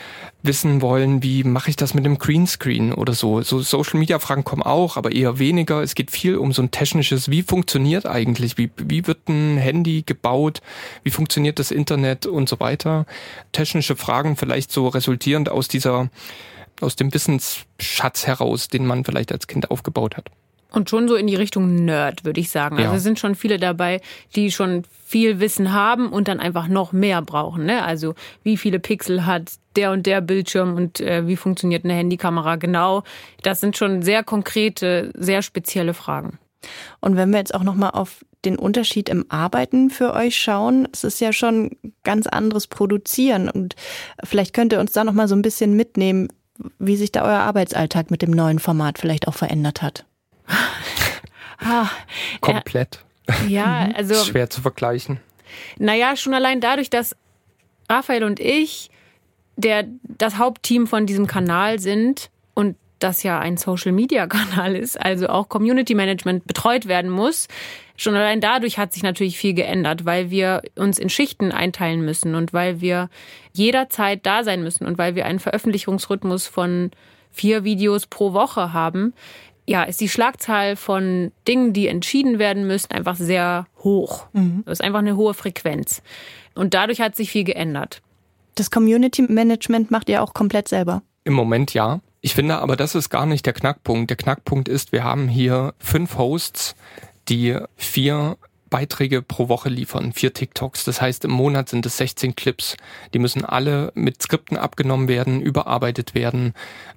wissen 0.42 0.82
wollen, 0.82 1.23
wie 1.23 1.42
mache 1.42 1.70
ich 1.70 1.76
das 1.76 1.94
mit 1.94 2.04
dem 2.04 2.18
Greenscreen 2.18 2.92
oder 2.92 3.14
so. 3.14 3.40
So 3.40 3.61
Social 3.61 3.99
Media 3.99 4.18
Fragen 4.18 4.44
kommen 4.44 4.62
auch, 4.62 4.99
aber 4.99 5.12
eher 5.12 5.38
weniger. 5.38 5.82
Es 5.82 5.94
geht 5.94 6.11
viel 6.11 6.37
um 6.37 6.52
so 6.52 6.61
ein 6.61 6.70
technisches, 6.70 7.30
wie 7.30 7.42
funktioniert 7.42 8.04
eigentlich, 8.04 8.58
wie, 8.58 8.70
wie 8.76 9.06
wird 9.06 9.26
ein 9.30 9.56
Handy 9.56 10.02
gebaut, 10.04 10.61
wie 11.02 11.11
funktioniert 11.11 11.58
das 11.58 11.70
Internet 11.70 12.26
und 12.26 12.47
so 12.47 12.61
weiter. 12.61 13.06
Technische 13.52 13.97
Fragen 13.97 14.37
vielleicht 14.37 14.70
so 14.70 14.88
resultierend 14.88 15.49
aus 15.49 15.66
dieser 15.66 16.11
aus 16.82 16.97
dem 16.97 17.12
Wissensschatz 17.12 18.26
heraus, 18.26 18.68
den 18.68 18.87
man 18.87 19.04
vielleicht 19.04 19.32
als 19.32 19.47
Kind 19.47 19.70
aufgebaut 19.70 20.16
hat. 20.16 20.30
Und 20.70 20.90
schon 20.90 21.08
so 21.08 21.14
in 21.14 21.26
die 21.26 21.35
Richtung 21.35 21.87
Nerd, 21.87 22.25
würde 22.25 22.40
ich 22.40 22.50
sagen. 22.50 22.76
Also 22.76 22.90
ja. 22.90 22.96
es 22.96 23.03
sind 23.03 23.18
schon 23.18 23.35
viele 23.35 23.59
dabei, 23.59 24.03
die 24.37 24.50
schon 24.50 24.83
viel 25.07 25.40
Wissen 25.40 25.72
haben 25.72 26.12
und 26.12 26.29
dann 26.29 26.40
einfach 26.40 26.68
noch 26.68 26.92
mehr 26.92 27.22
brauchen. 27.22 27.64
Ne? 27.64 27.83
Also 27.83 28.14
wie 28.42 28.59
viele 28.59 28.79
Pixel 28.79 29.24
hat 29.24 29.53
der 29.76 29.92
und 29.92 30.05
der 30.05 30.20
Bildschirm 30.20 30.76
und 30.76 31.00
äh, 31.00 31.26
wie 31.26 31.37
funktioniert 31.37 31.85
eine 31.85 31.94
Handykamera 31.94 32.57
genau. 32.57 33.03
Das 33.42 33.61
sind 33.61 33.79
schon 33.79 34.03
sehr 34.03 34.22
konkrete, 34.22 35.11
sehr 35.16 35.40
spezielle 35.40 35.94
Fragen. 35.94 36.38
Und 37.00 37.16
wenn 37.16 37.31
wir 37.31 37.38
jetzt 37.38 37.55
auch 37.55 37.62
nochmal 37.62 37.92
auf 37.92 38.24
den 38.44 38.59
Unterschied 38.59 39.09
im 39.09 39.24
Arbeiten 39.31 39.90
für 39.90 40.12
euch 40.12 40.37
schauen, 40.37 40.87
es 40.92 41.03
ist 41.03 41.20
ja 41.20 41.33
schon 41.33 41.70
ganz 42.05 42.26
anderes 42.26 42.66
Produzieren 42.66 43.48
und 43.48 43.74
vielleicht 44.22 44.55
könnt 44.55 44.72
ihr 44.72 44.81
uns 44.81 44.92
da 44.92 45.05
nochmal 45.05 45.29
so 45.29 45.35
ein 45.35 45.42
bisschen 45.42 45.74
mitnehmen, 45.74 46.29
wie 46.79 46.97
sich 46.97 47.12
da 47.12 47.23
euer 47.25 47.40
Arbeitsalltag 47.40 48.11
mit 48.11 48.23
dem 48.23 48.31
neuen 48.31 48.59
Format 48.59 48.99
vielleicht 48.99 49.29
auch 49.29 49.35
verändert 49.35 49.83
hat. 49.83 50.05
ah, 51.59 51.88
Komplett. 52.40 53.05
Ja, 53.49 53.88
also. 53.94 54.14
Schwer 54.25 54.51
zu 54.51 54.61
vergleichen. 54.61 55.21
Naja, 55.79 56.16
schon 56.16 56.35
allein 56.35 56.61
dadurch, 56.61 56.90
dass 56.90 57.16
Raphael 57.88 58.25
und 58.25 58.40
ich 58.40 58.90
der, 59.57 59.87
das 60.03 60.38
Hauptteam 60.38 60.87
von 60.87 61.07
diesem 61.07 61.27
Kanal 61.27 61.81
sind 61.81 62.31
und 62.55 62.77
das 62.98 63.22
ja 63.22 63.38
ein 63.38 63.56
Social 63.56 63.92
Media 63.92 64.26
Kanal 64.26 64.76
ist, 64.76 65.00
also 65.00 65.28
auch 65.28 65.48
Community 65.48 65.94
Management 65.94 66.46
betreut 66.46 66.87
werden 66.87 67.11
muss, 67.11 67.48
Schon 68.00 68.14
allein 68.14 68.40
dadurch 68.40 68.78
hat 68.78 68.92
sich 68.92 69.02
natürlich 69.02 69.37
viel 69.37 69.54
geändert, 69.54 70.04
weil 70.04 70.30
wir 70.30 70.62
uns 70.76 71.00
in 71.00 71.11
Schichten 71.11 71.50
einteilen 71.50 72.04
müssen 72.04 72.37
und 72.37 72.52
weil 72.52 72.80
wir 72.80 73.11
jederzeit 73.52 74.24
da 74.24 74.44
sein 74.44 74.62
müssen 74.62 74.87
und 74.87 74.98
weil 74.98 75.16
wir 75.16 75.26
einen 75.26 75.40
Veröffentlichungsrhythmus 75.40 76.46
von 76.46 76.92
vier 77.32 77.64
Videos 77.64 78.06
pro 78.06 78.32
Woche 78.32 78.72
haben. 78.72 79.14
Ja, 79.66 79.82
ist 79.82 80.00
die 80.00 80.08
Schlagzahl 80.08 80.76
von 80.76 81.32
Dingen, 81.48 81.72
die 81.72 81.88
entschieden 81.88 82.38
werden 82.38 82.68
müssen, 82.68 82.92
einfach 82.92 83.16
sehr 83.16 83.66
hoch. 83.82 84.26
Mhm. 84.32 84.62
Das 84.64 84.78
ist 84.78 84.84
einfach 84.84 85.00
eine 85.00 85.16
hohe 85.16 85.34
Frequenz. 85.34 86.00
Und 86.54 86.74
dadurch 86.74 87.00
hat 87.00 87.16
sich 87.16 87.32
viel 87.32 87.44
geändert. 87.44 88.00
Das 88.54 88.70
Community 88.70 89.22
Management 89.22 89.90
macht 89.90 90.08
ihr 90.08 90.22
auch 90.22 90.34
komplett 90.34 90.68
selber? 90.68 91.02
Im 91.24 91.32
Moment 91.34 91.74
ja. 91.74 92.00
Ich 92.20 92.35
finde 92.35 92.59
aber, 92.59 92.76
das 92.76 92.94
ist 92.94 93.11
gar 93.11 93.26
nicht 93.26 93.46
der 93.46 93.52
Knackpunkt. 93.52 94.11
Der 94.11 94.16
Knackpunkt 94.16 94.68
ist, 94.68 94.92
wir 94.92 95.04
haben 95.04 95.28
hier 95.28 95.74
fünf 95.78 96.18
Hosts, 96.18 96.74
die 97.28 97.57
vier 97.76 98.37
Beiträge 98.70 99.22
pro 99.22 99.48
Woche 99.48 99.68
liefern, 99.68 100.12
vier 100.12 100.33
TikToks. 100.33 100.85
Das 100.85 101.00
heißt, 101.00 101.24
im 101.24 101.31
Monat 101.31 101.68
sind 101.68 101.87
es 101.87 101.96
16 101.96 102.37
Clips. 102.37 102.76
Die 103.14 103.18
müssen 103.18 103.44
alle 103.44 103.92
mit 103.94 104.22
Skripten 104.22 104.57
abgenommen 104.57 105.09
werden, 105.09 105.40
überarbeitet 105.40 106.14
werden. 106.14 106.54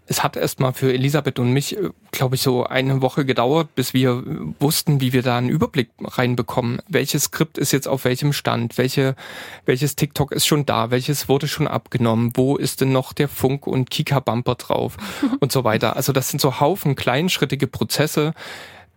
Es 0.07 0.23
hat 0.23 0.36
erstmal 0.36 0.73
für 0.73 0.93
Elisabeth 0.93 1.39
und 1.39 1.53
mich, 1.53 1.77
äh, 1.77 1.89
glaube 2.12 2.36
ich, 2.36 2.41
so 2.41 2.65
eine 2.65 3.01
Woche 3.01 3.25
gedauert, 3.25 3.73
bis 3.75 3.93
wir 3.93 4.23
wussten, 4.60 4.99
wie 5.01 5.13
wir 5.13 5.21
da 5.21 5.38
einen 5.38 5.49
Überblick 5.49 5.89
reinbekommen. 6.03 6.81
Welches 6.88 7.25
Skript 7.25 7.57
ist 7.57 7.71
jetzt 7.71 7.88
auf 7.88 8.05
welchem 8.05 8.34
Stand? 8.34 8.77
Welche, 8.77 9.15
welches 9.65 9.95
TikTok 9.95 10.31
ist 10.31 10.45
schon 10.45 10.65
da? 10.65 10.91
Welches 10.91 11.29
wurde 11.29 11.47
schon 11.47 11.67
abgenommen? 11.67 12.31
Wo 12.36 12.57
ist 12.57 12.81
denn 12.81 12.91
noch 12.91 13.13
der 13.13 13.27
Funk- 13.27 13.67
und 13.67 13.89
Kika-Bumper 13.89 14.55
drauf? 14.55 14.97
und 15.39 15.51
so 15.51 15.63
weiter. 15.63 15.95
Also 15.95 16.13
das 16.13 16.29
sind 16.29 16.39
so 16.39 16.60
Haufen 16.60 16.95
kleinschrittige 16.95 17.67
Prozesse, 17.67 18.34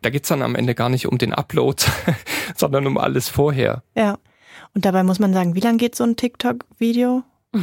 da 0.05 0.11
geht's 0.11 0.29
dann 0.29 0.43
am 0.43 0.55
Ende 0.55 0.75
gar 0.75 0.91
nicht 0.91 1.07
um 1.07 1.17
den 1.17 1.33
Upload, 1.33 1.83
sondern 2.57 2.87
um 2.87 2.99
alles 2.99 3.29
vorher. 3.29 3.83
Ja. 3.95 4.19
Und 4.75 4.85
dabei 4.85 5.03
muss 5.03 5.19
man 5.19 5.33
sagen, 5.33 5.55
wie 5.55 5.61
lang 5.61 5.79
geht 5.79 5.95
so 5.95 6.05
ein 6.05 6.17
TikTok-Video? 6.17 7.23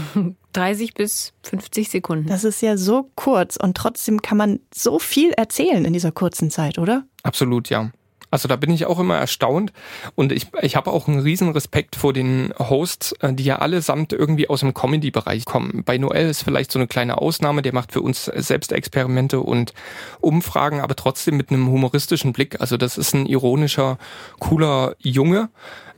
30 0.53 0.93
bis 0.93 1.33
50 1.43 1.89
Sekunden. 1.89 2.27
Das 2.27 2.43
ist 2.43 2.61
ja 2.61 2.77
so 2.77 3.09
kurz 3.15 3.57
und 3.57 3.77
trotzdem 3.77 4.21
kann 4.21 4.37
man 4.37 4.59
so 4.73 4.99
viel 4.99 5.31
erzählen 5.31 5.85
in 5.85 5.93
dieser 5.93 6.11
kurzen 6.11 6.49
Zeit, 6.49 6.77
oder? 6.77 7.05
Absolut, 7.23 7.69
ja. 7.69 7.91
Also 8.31 8.47
da 8.47 8.55
bin 8.55 8.71
ich 8.71 8.85
auch 8.85 8.99
immer 8.99 9.17
erstaunt 9.17 9.73
und 10.15 10.31
ich, 10.31 10.47
ich 10.61 10.75
habe 10.75 10.91
auch 10.91 11.07
einen 11.07 11.19
riesen 11.19 11.49
Respekt 11.49 11.97
vor 11.97 12.13
den 12.13 12.53
Hosts, 12.57 13.11
äh, 13.19 13.33
die 13.33 13.43
ja 13.43 13.57
allesamt 13.57 14.13
irgendwie 14.13 14.49
aus 14.49 14.61
dem 14.61 14.73
Comedy-Bereich 14.73 15.45
kommen. 15.45 15.83
Bei 15.85 15.97
Noel 15.97 16.29
ist 16.29 16.43
vielleicht 16.43 16.71
so 16.71 16.79
eine 16.79 16.87
kleine 16.87 17.19
Ausnahme, 17.19 17.61
der 17.61 17.73
macht 17.73 17.91
für 17.91 18.01
uns 18.01 18.25
selbst 18.25 18.71
Experimente 18.71 19.41
und 19.41 19.73
Umfragen, 20.21 20.79
aber 20.79 20.95
trotzdem 20.95 21.37
mit 21.37 21.51
einem 21.51 21.67
humoristischen 21.67 22.33
Blick. 22.33 22.59
Also 22.61 22.77
das 22.77 22.97
ist 22.97 23.13
ein 23.13 23.25
ironischer, 23.25 23.97
cooler 24.39 24.95
Junge 24.99 25.49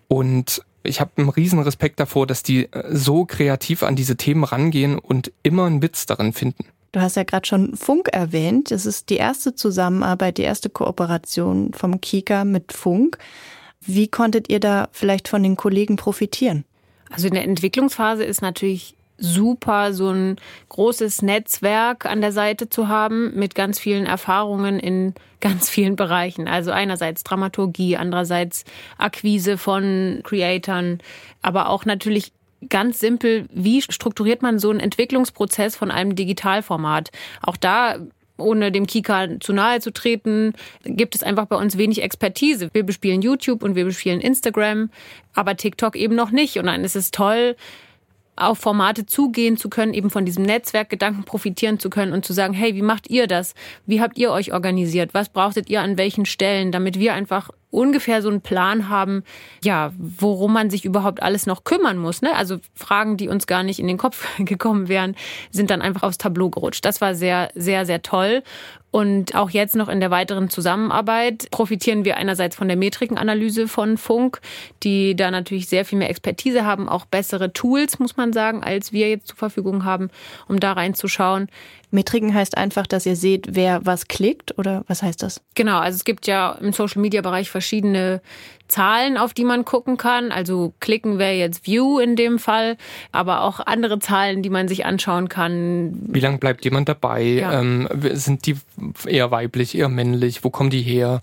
und 0.07 0.63
ich 0.83 0.99
habe 0.99 1.11
einen 1.15 1.29
riesen 1.29 1.59
Respekt 1.59 1.99
davor, 1.99 2.27
dass 2.27 2.43
die 2.43 2.71
äh, 2.71 2.83
so 2.95 3.25
kreativ 3.25 3.83
an 3.83 3.95
diese 3.95 4.17
Themen 4.17 4.43
rangehen 4.43 4.99
und 4.99 5.31
immer 5.43 5.65
einen 5.65 5.81
Witz 5.81 6.05
darin 6.05 6.33
finden. 6.33 6.65
Du 6.93 7.01
hast 7.01 7.17
ja 7.17 7.23
gerade 7.23 7.45
schon 7.45 7.75
Funk 7.75 8.09
erwähnt. 8.13 8.69
Das 8.71 8.85
ist 8.85 9.09
die 9.09 9.17
erste 9.17 9.55
Zusammenarbeit, 9.55 10.37
die 10.37 10.43
erste 10.43 10.69
Kooperation 10.69 11.73
vom 11.73 11.99
Kika 11.99 12.45
mit 12.45 12.71
Funk. 12.71 13.17
Wie 13.81 14.07
konntet 14.07 14.47
ihr 14.49 14.59
da 14.59 14.87
vielleicht 14.91 15.27
von 15.27 15.41
den 15.43 15.57
Kollegen 15.57 15.95
profitieren? 15.95 16.65
Also 17.09 17.27
in 17.27 17.33
der 17.33 17.43
Entwicklungsphase 17.43 18.23
ist 18.23 18.41
natürlich 18.41 18.95
super, 19.17 19.93
so 19.93 20.09
ein 20.09 20.37
großes 20.69 21.23
Netzwerk 21.23 22.05
an 22.05 22.21
der 22.21 22.31
Seite 22.31 22.69
zu 22.69 22.87
haben 22.87 23.33
mit 23.35 23.55
ganz 23.55 23.79
vielen 23.79 24.05
Erfahrungen 24.05 24.79
in 24.79 25.15
ganz 25.39 25.69
vielen 25.69 25.95
Bereichen. 25.95 26.47
Also 26.47 26.71
einerseits 26.71 27.23
Dramaturgie, 27.23 27.97
andererseits 27.97 28.65
Akquise 28.99 29.57
von 29.57 30.21
Creatoren, 30.23 30.99
aber 31.41 31.69
auch 31.69 31.85
natürlich 31.85 32.33
ganz 32.69 32.99
simpel, 32.99 33.47
wie 33.51 33.81
strukturiert 33.81 34.41
man 34.41 34.59
so 34.59 34.69
einen 34.69 34.79
Entwicklungsprozess 34.79 35.75
von 35.75 35.91
einem 35.91 36.15
Digitalformat? 36.15 37.09
Auch 37.41 37.57
da 37.57 37.97
ohne 38.37 38.71
dem 38.71 38.87
Kika 38.87 39.39
zu 39.39 39.53
nahe 39.53 39.79
zu 39.79 39.91
treten, 39.91 40.53
gibt 40.83 41.15
es 41.15 41.23
einfach 41.23 41.45
bei 41.45 41.55
uns 41.55 41.77
wenig 41.77 42.01
Expertise. 42.01 42.69
Wir 42.73 42.83
bespielen 42.83 43.21
YouTube 43.21 43.63
und 43.63 43.75
wir 43.75 43.85
bespielen 43.85 44.21
Instagram, 44.21 44.89
aber 45.33 45.55
TikTok 45.55 45.95
eben 45.95 46.15
noch 46.15 46.31
nicht. 46.31 46.57
Und 46.57 46.65
dann 46.65 46.83
ist 46.83 46.95
es 46.95 47.11
toll, 47.11 47.55
auf 48.35 48.57
Formate 48.57 49.05
zugehen 49.05 49.57
zu 49.57 49.69
können, 49.69 49.93
eben 49.93 50.09
von 50.09 50.25
diesem 50.25 50.43
Netzwerkgedanken 50.43 51.23
profitieren 51.23 51.79
zu 51.79 51.89
können 51.89 52.13
und 52.13 52.25
zu 52.25 52.33
sagen, 52.33 52.53
hey, 52.53 52.75
wie 52.75 52.81
macht 52.81 53.09
ihr 53.09 53.27
das? 53.27 53.53
Wie 53.85 54.01
habt 54.01 54.17
ihr 54.17 54.31
euch 54.31 54.53
organisiert? 54.53 55.13
Was 55.13 55.29
brauchtet 55.29 55.69
ihr 55.69 55.81
an 55.81 55.97
welchen 55.97 56.25
Stellen, 56.25 56.71
damit 56.71 56.97
wir 56.97 57.13
einfach 57.13 57.51
ungefähr 57.73 58.21
so 58.21 58.29
einen 58.29 58.41
Plan 58.41 58.89
haben, 58.89 59.23
ja, 59.63 59.91
worum 59.97 60.53
man 60.53 60.69
sich 60.69 60.85
überhaupt 60.85 61.21
alles 61.21 61.45
noch 61.45 61.63
kümmern 61.63 61.97
muss. 61.97 62.21
Ne? 62.21 62.35
Also 62.35 62.57
Fragen, 62.75 63.17
die 63.17 63.27
uns 63.27 63.47
gar 63.47 63.63
nicht 63.63 63.79
in 63.79 63.87
den 63.87 63.97
Kopf 63.97 64.27
gekommen 64.37 64.87
wären, 64.87 65.15
sind 65.51 65.69
dann 65.69 65.81
einfach 65.81 66.03
aufs 66.03 66.17
Tableau 66.17 66.49
gerutscht. 66.49 66.85
Das 66.85 67.01
war 67.01 67.15
sehr, 67.15 67.49
sehr, 67.55 67.85
sehr 67.85 68.01
toll. 68.01 68.43
Und 68.93 69.33
auch 69.33 69.49
jetzt 69.49 69.75
noch 69.75 69.89
in 69.89 69.99
der 69.99 70.11
weiteren 70.11 70.51
Zusammenarbeit 70.51 71.49
profitieren 71.49 72.05
wir 72.05 72.15
einerseits 72.17 72.55
von 72.55 72.67
der 72.67 72.77
Metrikenanalyse 72.77 73.67
von 73.67 73.97
Funk, 73.97 74.39
die 74.83 75.15
da 75.15 75.31
natürlich 75.31 75.67
sehr 75.67 75.83
viel 75.83 75.97
mehr 75.97 76.11
Expertise 76.11 76.63
haben, 76.63 76.87
auch 76.87 77.05
bessere 77.05 77.51
Tools, 77.53 77.97
muss 77.97 78.17
man 78.17 78.33
sagen, 78.33 78.63
als 78.63 78.93
wir 78.93 79.09
jetzt 79.09 79.29
zur 79.29 79.37
Verfügung 79.37 79.83
haben, 79.83 80.11
um 80.47 80.59
da 80.59 80.73
reinzuschauen. 80.73 81.47
Metriken 81.93 82.33
heißt 82.33 82.57
einfach, 82.57 82.87
dass 82.87 83.05
ihr 83.05 83.15
seht, 83.15 83.55
wer 83.55 83.85
was 83.85 84.07
klickt 84.07 84.57
oder 84.57 84.83
was 84.87 85.03
heißt 85.03 85.21
das? 85.21 85.41
Genau, 85.55 85.77
also 85.77 85.95
es 85.95 86.03
gibt 86.03 86.27
ja 86.27 86.53
im 86.53 86.73
Social 86.73 87.01
Media 87.01 87.21
Bereich 87.21 87.49
verschiedene 87.49 88.21
Zahlen, 88.73 89.17
auf 89.17 89.35
die 89.35 89.43
man 89.43 89.65
gucken 89.65 89.97
kann. 89.97 90.31
Also 90.31 90.73
klicken 90.79 91.19
wäre 91.19 91.33
jetzt 91.33 91.67
View 91.67 91.99
in 91.99 92.15
dem 92.15 92.39
Fall, 92.39 92.75
aber 93.11 93.41
auch 93.41 93.59
andere 93.59 93.99
Zahlen, 93.99 94.41
die 94.41 94.49
man 94.49 94.67
sich 94.67 94.85
anschauen 94.85 95.29
kann. 95.29 95.93
Wie 96.07 96.19
lange 96.19 96.39
bleibt 96.39 96.65
jemand 96.65 96.89
dabei? 96.89 97.21
Ja. 97.21 97.61
Ähm, 97.61 97.87
sind 98.13 98.47
die 98.47 98.57
eher 99.05 99.29
weiblich, 99.29 99.77
eher 99.77 99.89
männlich? 99.89 100.43
Wo 100.43 100.49
kommen 100.49 100.71
die 100.71 100.81
her? 100.81 101.21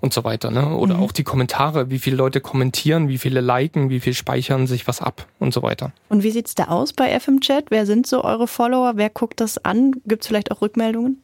Und 0.00 0.12
so 0.12 0.22
weiter. 0.22 0.52
Ne? 0.52 0.76
Oder 0.76 0.94
mhm. 0.94 1.02
auch 1.02 1.10
die 1.10 1.24
Kommentare, 1.24 1.90
wie 1.90 1.98
viele 1.98 2.14
Leute 2.14 2.40
kommentieren, 2.40 3.08
wie 3.08 3.18
viele 3.18 3.40
liken, 3.40 3.90
wie 3.90 3.98
viel 3.98 4.14
speichern 4.14 4.68
sich 4.68 4.86
was 4.86 5.00
ab 5.00 5.26
und 5.40 5.52
so 5.52 5.62
weiter. 5.62 5.92
Und 6.08 6.22
wie 6.22 6.30
sieht's 6.30 6.54
da 6.54 6.64
aus 6.68 6.92
bei 6.92 7.18
FM 7.18 7.40
Chat? 7.40 7.66
Wer 7.70 7.84
sind 7.84 8.06
so 8.06 8.22
eure 8.22 8.46
Follower? 8.46 8.92
Wer 8.94 9.10
guckt 9.10 9.40
das 9.40 9.58
an? 9.64 9.92
Gibt 10.06 10.22
es 10.22 10.28
vielleicht 10.28 10.52
auch 10.52 10.62
Rückmeldungen? 10.62 11.20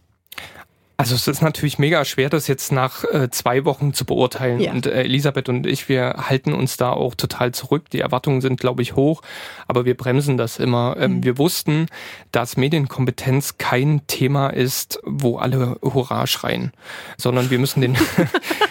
Also 0.96 1.16
es 1.16 1.26
ist 1.26 1.42
natürlich 1.42 1.78
mega 1.78 2.04
schwer, 2.04 2.30
das 2.30 2.46
jetzt 2.46 2.70
nach 2.70 3.04
äh, 3.04 3.28
zwei 3.30 3.64
Wochen 3.64 3.94
zu 3.94 4.04
beurteilen. 4.04 4.60
Ja. 4.60 4.70
Und 4.70 4.86
äh, 4.86 5.02
Elisabeth 5.02 5.48
und 5.48 5.66
ich, 5.66 5.88
wir 5.88 6.14
halten 6.28 6.52
uns 6.52 6.76
da 6.76 6.92
auch 6.92 7.16
total 7.16 7.52
zurück. 7.52 7.90
Die 7.90 8.00
Erwartungen 8.00 8.40
sind, 8.40 8.60
glaube 8.60 8.82
ich, 8.82 8.94
hoch, 8.94 9.22
aber 9.66 9.84
wir 9.84 9.96
bremsen 9.96 10.36
das 10.36 10.58
immer. 10.58 10.96
Ähm, 10.98 11.16
mhm. 11.16 11.24
Wir 11.24 11.38
wussten, 11.38 11.86
dass 12.30 12.56
Medienkompetenz 12.56 13.58
kein 13.58 14.06
Thema 14.06 14.48
ist, 14.48 15.00
wo 15.02 15.38
alle 15.38 15.78
Hurra 15.82 16.28
schreien, 16.28 16.72
sondern 17.16 17.50
wir 17.50 17.58
müssen 17.58 17.80
den... 17.80 17.96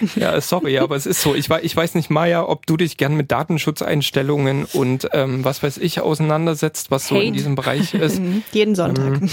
ja, 0.15 0.39
sorry, 0.41 0.77
aber 0.79 0.95
es 0.95 1.05
ist 1.05 1.21
so. 1.21 1.35
Ich, 1.35 1.49
ich 1.49 1.75
weiß 1.75 1.95
nicht, 1.95 2.09
Maya, 2.09 2.47
ob 2.47 2.65
du 2.65 2.77
dich 2.77 2.97
gern 2.97 3.15
mit 3.15 3.31
Datenschutzeinstellungen 3.31 4.65
und 4.65 5.09
ähm, 5.13 5.43
was 5.43 5.63
weiß 5.63 5.77
ich 5.77 6.01
auseinandersetzt, 6.01 6.91
was 6.91 7.07
so 7.07 7.15
Hate. 7.15 7.25
in 7.25 7.33
diesem 7.33 7.55
Bereich 7.55 7.93
ist. 7.93 8.21
Jeden 8.51 8.75
Sonntag. 8.75 9.21
Ähm, 9.21 9.29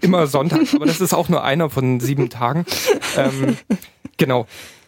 immer 0.00 0.26
Sonntag, 0.26 0.60
aber 0.74 0.86
das 0.86 1.00
ist 1.00 1.14
auch 1.14 1.28
nur 1.28 1.44
einer 1.44 1.70
von 1.70 1.85
sieben 2.00 2.28
Tagen. 2.30 2.64
ähm, 3.16 3.56
genau. 4.16 4.46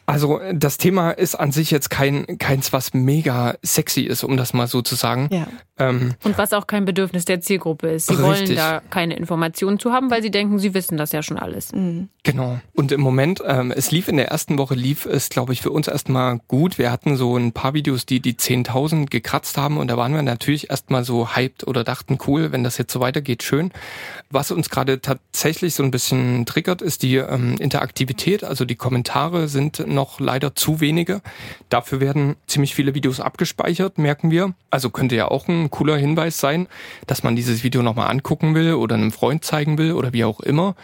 Also 0.08 0.40
das 0.54 0.78
Thema 0.78 1.10
ist 1.10 1.34
an 1.34 1.52
sich 1.52 1.70
jetzt 1.70 1.90
kein 1.90 2.38
keins, 2.38 2.72
was 2.72 2.94
mega 2.94 3.56
sexy 3.62 4.00
ist, 4.00 4.24
um 4.24 4.38
das 4.38 4.54
mal 4.54 4.66
so 4.66 4.80
zu 4.80 4.94
sagen. 4.94 5.28
Ja. 5.30 5.46
Ähm, 5.78 6.14
und 6.24 6.38
was 6.38 6.54
auch 6.54 6.66
kein 6.66 6.86
Bedürfnis 6.86 7.26
der 7.26 7.42
Zielgruppe 7.42 7.88
ist. 7.88 8.06
Sie 8.06 8.14
richtig. 8.14 8.26
wollen 8.26 8.56
da 8.56 8.80
keine 8.88 9.16
Informationen 9.16 9.78
zu 9.78 9.92
haben, 9.92 10.10
weil 10.10 10.22
sie 10.22 10.30
denken, 10.30 10.58
sie 10.58 10.72
wissen 10.72 10.96
das 10.96 11.12
ja 11.12 11.22
schon 11.22 11.38
alles. 11.38 11.72
Mhm. 11.72 12.08
Genau. 12.22 12.58
Und 12.74 12.90
im 12.90 13.02
Moment, 13.02 13.42
ähm, 13.46 13.70
es 13.70 13.90
lief 13.90 14.08
in 14.08 14.16
der 14.16 14.28
ersten 14.28 14.56
Woche, 14.56 14.74
lief 14.74 15.04
es, 15.04 15.28
glaube 15.28 15.52
ich, 15.52 15.60
für 15.60 15.70
uns 15.70 15.88
erstmal 15.88 16.40
gut. 16.48 16.78
Wir 16.78 16.90
hatten 16.90 17.16
so 17.16 17.36
ein 17.36 17.52
paar 17.52 17.74
Videos, 17.74 18.06
die 18.06 18.20
die 18.20 18.34
10.000 18.34 19.10
gekratzt 19.10 19.58
haben 19.58 19.76
und 19.76 19.88
da 19.88 19.98
waren 19.98 20.14
wir 20.14 20.22
natürlich 20.22 20.70
erstmal 20.70 21.04
so 21.04 21.36
hyped 21.36 21.66
oder 21.66 21.84
dachten, 21.84 22.18
cool, 22.26 22.50
wenn 22.50 22.64
das 22.64 22.78
jetzt 22.78 22.92
so 22.92 23.00
weitergeht, 23.00 23.42
schön. 23.42 23.72
Was 24.30 24.50
uns 24.50 24.70
gerade 24.70 25.00
tatsächlich 25.00 25.74
so 25.74 25.82
ein 25.82 25.90
bisschen 25.90 26.46
triggert, 26.46 26.82
ist 26.82 27.02
die 27.02 27.16
ähm, 27.16 27.56
Interaktivität. 27.58 28.42
Also 28.42 28.64
die 28.64 28.76
Kommentare 28.76 29.48
sind 29.48 29.86
noch 29.98 30.20
leider 30.20 30.54
zu 30.54 30.80
wenige. 30.80 31.20
Dafür 31.68 32.00
werden 32.00 32.36
ziemlich 32.46 32.74
viele 32.74 32.94
Videos 32.94 33.18
abgespeichert, 33.18 33.98
merken 33.98 34.30
wir. 34.30 34.54
Also 34.70 34.90
könnte 34.90 35.16
ja 35.16 35.28
auch 35.28 35.48
ein 35.48 35.70
cooler 35.70 35.96
Hinweis 35.96 36.38
sein, 36.38 36.68
dass 37.08 37.24
man 37.24 37.34
dieses 37.34 37.64
Video 37.64 37.82
nochmal 37.82 38.08
angucken 38.08 38.54
will 38.54 38.74
oder 38.74 38.94
einem 38.94 39.10
Freund 39.10 39.44
zeigen 39.44 39.76
will 39.76 39.92
oder 39.92 40.12
wie 40.12 40.24
auch 40.24 40.38
immer. 40.38 40.76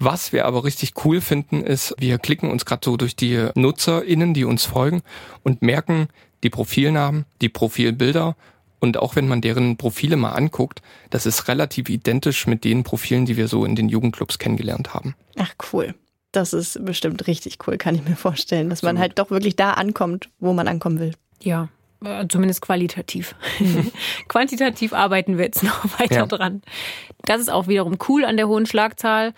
Was 0.00 0.32
wir 0.32 0.44
aber 0.44 0.64
richtig 0.64 0.94
cool 1.04 1.20
finden, 1.20 1.62
ist, 1.62 1.94
wir 1.98 2.18
klicken 2.18 2.50
uns 2.50 2.64
gerade 2.64 2.82
so 2.84 2.96
durch 2.96 3.14
die 3.14 3.48
NutzerInnen, 3.54 4.34
die 4.34 4.44
uns 4.44 4.64
folgen 4.64 5.02
und 5.44 5.62
merken 5.62 6.08
die 6.42 6.50
Profilnamen, 6.50 7.24
die 7.40 7.48
Profilbilder 7.48 8.36
und 8.80 8.96
auch 8.96 9.16
wenn 9.16 9.28
man 9.28 9.40
deren 9.40 9.76
Profile 9.76 10.16
mal 10.16 10.32
anguckt, 10.32 10.82
das 11.10 11.26
ist 11.26 11.48
relativ 11.48 11.88
identisch 11.88 12.46
mit 12.46 12.64
den 12.64 12.84
Profilen, 12.84 13.26
die 13.26 13.36
wir 13.36 13.48
so 13.48 13.64
in 13.64 13.76
den 13.76 13.88
Jugendclubs 13.88 14.38
kennengelernt 14.38 14.94
haben. 14.94 15.14
Ach 15.36 15.54
cool. 15.72 15.94
Das 16.32 16.52
ist 16.52 16.84
bestimmt 16.84 17.26
richtig 17.26 17.58
cool, 17.66 17.78
kann 17.78 17.94
ich 17.94 18.04
mir 18.04 18.16
vorstellen, 18.16 18.68
dass 18.68 18.80
Absolut. 18.80 18.94
man 18.94 19.02
halt 19.02 19.18
doch 19.18 19.30
wirklich 19.30 19.56
da 19.56 19.72
ankommt, 19.72 20.28
wo 20.38 20.52
man 20.52 20.68
ankommen 20.68 21.00
will. 21.00 21.12
Ja, 21.42 21.68
äh, 22.04 22.26
zumindest 22.28 22.62
qualitativ. 22.62 23.34
Mhm. 23.58 23.90
Quantitativ 24.28 24.92
arbeiten 24.92 25.38
wir 25.38 25.46
jetzt 25.46 25.62
noch 25.62 25.98
weiter 25.98 26.14
ja. 26.14 26.26
dran. 26.26 26.62
Das 27.22 27.40
ist 27.40 27.50
auch 27.50 27.66
wiederum 27.66 27.98
cool 28.08 28.24
an 28.24 28.36
der 28.36 28.48
hohen 28.48 28.66
Schlagzahl, 28.66 29.34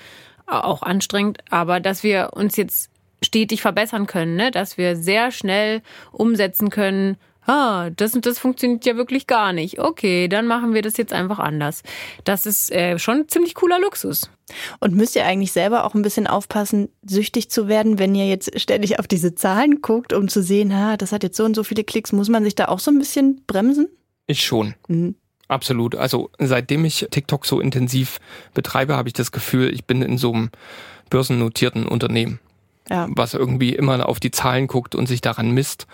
auch 0.46 0.82
anstrengend, 0.82 1.38
aber 1.50 1.80
dass 1.80 2.02
wir 2.02 2.30
uns 2.32 2.56
jetzt 2.56 2.90
stetig 3.22 3.62
verbessern 3.62 4.06
können, 4.06 4.36
ne? 4.36 4.50
dass 4.50 4.78
wir 4.78 4.96
sehr 4.96 5.30
schnell 5.30 5.82
umsetzen 6.10 6.70
können, 6.70 7.16
ah, 7.46 7.90
das 7.90 8.14
und 8.14 8.26
das 8.26 8.38
funktioniert 8.38 8.84
ja 8.86 8.96
wirklich 8.96 9.26
gar 9.26 9.52
nicht. 9.52 9.78
Okay, 9.78 10.28
dann 10.28 10.46
machen 10.46 10.74
wir 10.74 10.82
das 10.82 10.96
jetzt 10.96 11.12
einfach 11.12 11.38
anders. 11.38 11.82
Das 12.24 12.46
ist 12.46 12.70
äh, 12.72 12.98
schon 12.98 13.28
ziemlich 13.28 13.54
cooler 13.54 13.80
Luxus. 13.80 14.30
Und 14.80 14.94
müsst 14.94 15.16
ihr 15.16 15.24
eigentlich 15.24 15.52
selber 15.52 15.84
auch 15.84 15.94
ein 15.94 16.02
bisschen 16.02 16.26
aufpassen, 16.26 16.88
süchtig 17.06 17.50
zu 17.50 17.68
werden, 17.68 17.98
wenn 17.98 18.14
ihr 18.14 18.26
jetzt 18.26 18.58
ständig 18.60 18.98
auf 18.98 19.06
diese 19.06 19.34
Zahlen 19.34 19.80
guckt, 19.80 20.12
um 20.12 20.28
zu 20.28 20.42
sehen, 20.42 20.76
ha, 20.76 20.96
das 20.96 21.12
hat 21.12 21.22
jetzt 21.22 21.36
so 21.36 21.44
und 21.44 21.54
so 21.54 21.62
viele 21.62 21.84
Klicks, 21.84 22.12
muss 22.12 22.28
man 22.28 22.44
sich 22.44 22.54
da 22.54 22.66
auch 22.66 22.80
so 22.80 22.90
ein 22.90 22.98
bisschen 22.98 23.42
bremsen? 23.46 23.88
Ich 24.26 24.44
schon. 24.44 24.74
Mhm. 24.88 25.14
Absolut. 25.50 25.96
Also 25.96 26.30
seitdem 26.38 26.84
ich 26.84 27.08
TikTok 27.10 27.44
so 27.44 27.60
intensiv 27.60 28.20
betreibe, 28.54 28.96
habe 28.96 29.08
ich 29.08 29.14
das 29.14 29.32
Gefühl, 29.32 29.74
ich 29.74 29.84
bin 29.84 30.00
in 30.00 30.16
so 30.16 30.32
einem 30.32 30.50
börsennotierten 31.10 31.86
Unternehmen, 31.86 32.38
ja. 32.88 33.08
was 33.10 33.34
irgendwie 33.34 33.74
immer 33.74 34.08
auf 34.08 34.20
die 34.20 34.30
Zahlen 34.30 34.68
guckt 34.68 34.94
und 34.94 35.08
sich 35.08 35.20
daran 35.20 35.50
misst. 35.50 35.88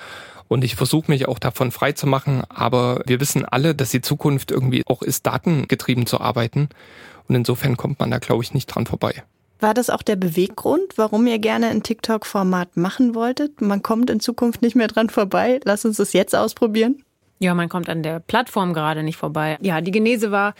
Und 0.49 0.65
ich 0.65 0.77
versuche 0.77 1.11
mich 1.11 1.29
auch 1.29 1.39
davon 1.39 1.73
frei 1.73 1.93
zu 1.93 2.07
machen, 2.07 2.43
aber 2.49 3.03
wir 3.07 3.21
wissen 3.21 3.45
alle, 3.45 3.75
dass 3.75 3.91
die 3.91 4.01
Zukunft 4.01 4.51
irgendwie 4.51 4.83
auch 4.87 5.03
ist, 5.03 5.27
datengetrieben 5.27 6.07
zu 6.07 6.21
arbeiten. 6.21 6.69
Und 7.29 7.35
insofern 7.35 7.77
kommt 7.77 7.99
man 7.99 8.11
da, 8.11 8.19
glaube 8.19 8.43
ich, 8.45 8.55
nicht 8.55 8.67
dran 8.67 8.87
vorbei. 8.87 9.25
War 9.59 9.75
das 9.75 9.89
auch 9.89 10.03
der 10.03 10.17
Beweggrund, 10.17 10.97
warum 10.97 11.27
ihr 11.27 11.39
gerne 11.39 11.69
ein 11.69 11.83
TikTok-Format 11.83 12.77
machen 12.77 13.15
wolltet? 13.15 13.61
Man 13.61 13.83
kommt 13.83 14.11
in 14.11 14.21
Zukunft 14.21 14.61
nicht 14.61 14.77
mehr 14.77 14.89
dran 14.89 15.09
vorbei. 15.09 15.61
Lass 15.65 15.85
uns 15.85 15.97
das 15.97 16.13
jetzt 16.13 16.37
ausprobieren. 16.37 17.03
Ja, 17.39 17.55
man 17.55 17.69
kommt 17.69 17.89
an 17.89 18.03
der 18.03 18.21
Plattform 18.21 18.75
gerade 18.75 19.03
nicht 19.03 19.17
vorbei. 19.17 19.59
Ja, 19.61 19.81
die 19.81 19.91
Genese 19.91 20.31
war, 20.31 20.55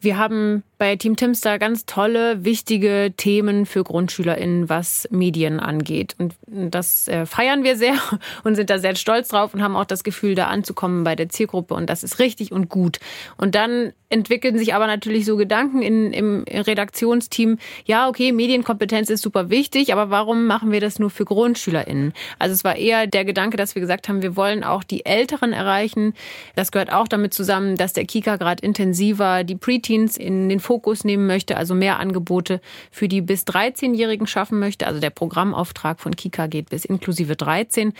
wir 0.00 0.18
haben 0.18 0.62
bei 0.78 0.96
Team 0.96 1.14
Timster 1.14 1.58
ganz 1.58 1.84
tolle, 1.84 2.42
wichtige 2.42 3.12
Themen 3.14 3.66
für 3.66 3.84
GrundschülerInnen, 3.84 4.70
was 4.70 5.06
Medien 5.10 5.60
angeht. 5.60 6.16
Und 6.18 6.34
das 6.46 7.06
äh, 7.06 7.26
feiern 7.26 7.64
wir 7.64 7.76
sehr 7.76 7.94
und 8.44 8.54
sind 8.54 8.70
da 8.70 8.78
sehr 8.78 8.94
stolz 8.96 9.28
drauf 9.28 9.52
und 9.52 9.62
haben 9.62 9.76
auch 9.76 9.84
das 9.84 10.04
Gefühl, 10.04 10.34
da 10.34 10.46
anzukommen 10.46 11.04
bei 11.04 11.16
der 11.16 11.28
Zielgruppe. 11.28 11.74
Und 11.74 11.90
das 11.90 12.02
ist 12.02 12.18
richtig 12.18 12.50
und 12.50 12.70
gut. 12.70 12.98
Und 13.36 13.54
dann 13.54 13.92
entwickeln 14.10 14.58
sich 14.58 14.74
aber 14.74 14.86
natürlich 14.86 15.24
so 15.24 15.36
Gedanken 15.36 15.82
in, 15.82 16.12
im 16.12 16.44
Redaktionsteam, 16.48 17.58
ja, 17.84 18.08
okay, 18.08 18.32
Medienkompetenz 18.32 19.08
ist 19.08 19.22
super 19.22 19.50
wichtig, 19.50 19.92
aber 19.92 20.10
warum 20.10 20.46
machen 20.46 20.72
wir 20.72 20.80
das 20.80 20.98
nur 20.98 21.10
für 21.10 21.24
GrundschülerInnen? 21.24 22.12
Also 22.38 22.54
es 22.54 22.64
war 22.64 22.74
eher 22.74 23.06
der 23.06 23.24
Gedanke, 23.24 23.56
dass 23.56 23.76
wir 23.76 23.80
gesagt 23.80 24.08
haben, 24.08 24.22
wir 24.22 24.34
wollen 24.34 24.64
auch 24.64 24.82
die 24.82 25.06
Älteren 25.06 25.52
erreichen. 25.52 26.14
Das 26.56 26.72
gehört 26.72 26.92
auch 26.92 27.06
damit 27.06 27.32
zusammen, 27.32 27.76
dass 27.76 27.92
der 27.92 28.04
Kika 28.04 28.36
gerade 28.36 28.64
intensiver 28.64 29.44
die 29.44 29.54
Preteens 29.90 30.16
in 30.16 30.48
den 30.48 30.60
Fokus 30.60 31.02
nehmen 31.02 31.26
möchte, 31.26 31.56
also 31.56 31.74
mehr 31.74 31.98
Angebote 31.98 32.60
für 32.92 33.08
die 33.08 33.20
bis 33.20 33.42
13-Jährigen 33.44 34.28
schaffen 34.28 34.60
möchte. 34.60 34.86
Also 34.86 35.00
der 35.00 35.10
Programmauftrag 35.10 35.98
von 35.98 36.14
Kika 36.14 36.46
geht 36.46 36.70
bis 36.70 36.84
inklusive 36.84 37.34
13. 37.34 37.92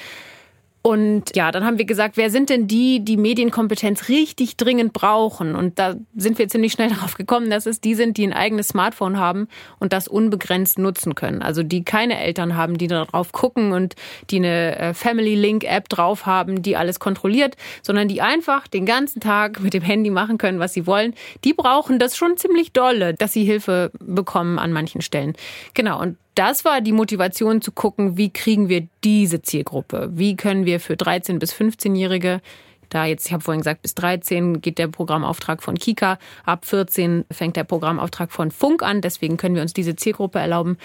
Und 0.83 1.37
ja, 1.37 1.53
dann 1.53 1.65
haben 1.65 1.77
wir 1.77 1.85
gesagt, 1.85 2.17
wer 2.17 2.31
sind 2.31 2.49
denn 2.49 2.67
die, 2.67 3.05
die 3.05 3.19
Medienkompetenz 3.19 4.09
richtig 4.09 4.57
dringend 4.57 4.95
brauchen? 4.95 5.55
Und 5.55 5.79
da 5.79 5.97
sind 6.17 6.39
wir 6.39 6.49
ziemlich 6.49 6.73
schnell 6.73 6.89
darauf 6.95 7.15
gekommen, 7.15 7.51
dass 7.51 7.67
es 7.67 7.83
die 7.83 7.95
sind, 7.95 8.17
die 8.17 8.27
ein 8.27 8.33
eigenes 8.33 8.69
Smartphone 8.69 9.19
haben 9.19 9.49
und 9.79 9.93
das 9.93 10.09
unbegrenzt 10.09 10.79
nutzen 10.79 11.15
können. 11.15 11.43
Also 11.43 11.63
die 11.63 11.85
keine 11.85 12.19
Eltern 12.19 12.57
haben, 12.57 12.79
die 12.79 12.87
darauf 12.87 13.33
gucken 13.33 13.73
und 13.73 13.95
die 14.31 14.37
eine 14.37 14.79
äh, 14.79 14.95
Family 14.95 15.35
Link 15.35 15.65
App 15.65 15.91
drauf 15.91 16.25
haben, 16.25 16.63
die 16.63 16.77
alles 16.77 16.99
kontrolliert, 16.99 17.57
sondern 17.83 18.09
die 18.09 18.23
einfach 18.23 18.67
den 18.67 18.87
ganzen 18.87 19.21
Tag 19.21 19.61
mit 19.61 19.75
dem 19.75 19.83
Handy 19.83 20.09
machen 20.09 20.39
können, 20.39 20.61
was 20.61 20.73
sie 20.73 20.87
wollen. 20.87 21.15
Die 21.45 21.53
brauchen 21.53 21.99
das 21.99 22.17
schon 22.17 22.39
ziemlich 22.39 22.73
dolle, 22.73 23.13
dass 23.13 23.35
sie 23.35 23.45
Hilfe 23.45 23.91
bekommen 24.01 24.59
an 24.59 24.73
manchen 24.73 25.03
Stellen. 25.03 25.35
Genau. 25.75 26.01
Und 26.01 26.17
das 26.41 26.65
war 26.65 26.81
die 26.81 26.93
Motivation 26.93 27.61
zu 27.61 27.71
gucken, 27.71 28.17
wie 28.17 28.31
kriegen 28.31 28.71
wir 28.71 28.89
diese 29.05 29.43
Zielgruppe? 29.43 30.09
Wie 30.15 30.37
können 30.37 30.65
wir 30.65 30.81
für 30.81 30.97
13 30.97 31.39
bis 31.39 31.53
15-Jährige 31.53 32.41
da 32.89 33.05
jetzt, 33.05 33.27
ich 33.27 33.33
habe 33.33 33.45
vorhin 33.45 33.61
gesagt, 33.61 33.83
bis 33.83 33.95
13 33.95 34.63
geht 34.63 34.79
der 34.79 34.89
Programmauftrag 34.89 35.63
von 35.63 35.77
Kika, 35.77 36.19
ab 36.45 36.65
14 36.65 37.27
fängt 37.31 37.57
der 37.57 37.65
Programmauftrag 37.65 38.33
von 38.33 38.51
Funk 38.51 38.83
an, 38.83 39.03
deswegen 39.03 39.37
können 39.37 39.55
wir 39.55 39.63
uns 39.63 39.75
diese 39.75 39.95
Zielgruppe 39.95 40.39
erlauben. 40.39 40.77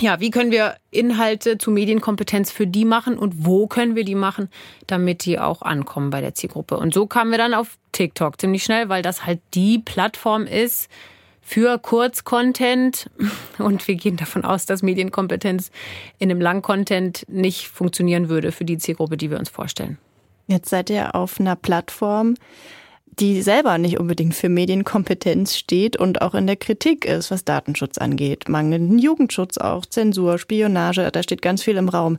Ja, 0.00 0.18
wie 0.18 0.30
können 0.30 0.50
wir 0.50 0.76
Inhalte 0.90 1.58
zu 1.58 1.70
Medienkompetenz 1.70 2.50
für 2.50 2.66
die 2.66 2.86
machen 2.86 3.18
und 3.18 3.46
wo 3.46 3.66
können 3.66 3.94
wir 3.94 4.04
die 4.04 4.14
machen, 4.14 4.48
damit 4.86 5.26
die 5.26 5.38
auch 5.38 5.60
ankommen 5.60 6.08
bei 6.08 6.22
der 6.22 6.34
Zielgruppe? 6.34 6.78
Und 6.78 6.94
so 6.94 7.06
kamen 7.06 7.30
wir 7.30 7.38
dann 7.38 7.54
auf 7.54 7.78
TikTok 7.92 8.40
ziemlich 8.40 8.64
schnell, 8.64 8.88
weil 8.88 9.02
das 9.02 9.24
halt 9.24 9.40
die 9.52 9.78
Plattform 9.78 10.46
ist, 10.46 10.88
für 11.42 11.78
Kurzcontent 11.78 13.10
und 13.58 13.86
wir 13.86 13.96
gehen 13.96 14.16
davon 14.16 14.44
aus, 14.44 14.64
dass 14.64 14.82
Medienkompetenz 14.82 15.70
in 16.18 16.30
einem 16.30 16.40
Langcontent 16.40 17.24
nicht 17.28 17.68
funktionieren 17.68 18.28
würde 18.28 18.52
für 18.52 18.64
die 18.64 18.78
Zielgruppe, 18.78 19.16
die 19.16 19.30
wir 19.30 19.38
uns 19.38 19.50
vorstellen. 19.50 19.98
Jetzt 20.46 20.70
seid 20.70 20.88
ihr 20.88 21.14
auf 21.14 21.38
einer 21.40 21.56
Plattform, 21.56 22.36
die 23.18 23.42
selber 23.42 23.76
nicht 23.76 23.98
unbedingt 23.98 24.34
für 24.34 24.48
Medienkompetenz 24.48 25.56
steht 25.56 25.96
und 25.96 26.22
auch 26.22 26.34
in 26.34 26.46
der 26.46 26.56
Kritik 26.56 27.04
ist, 27.04 27.30
was 27.30 27.44
Datenschutz 27.44 27.98
angeht. 27.98 28.48
Mangelnden 28.48 28.98
Jugendschutz 28.98 29.58
auch, 29.58 29.84
Zensur, 29.84 30.38
Spionage, 30.38 31.10
da 31.12 31.22
steht 31.22 31.42
ganz 31.42 31.62
viel 31.62 31.76
im 31.76 31.90
Raum. 31.90 32.18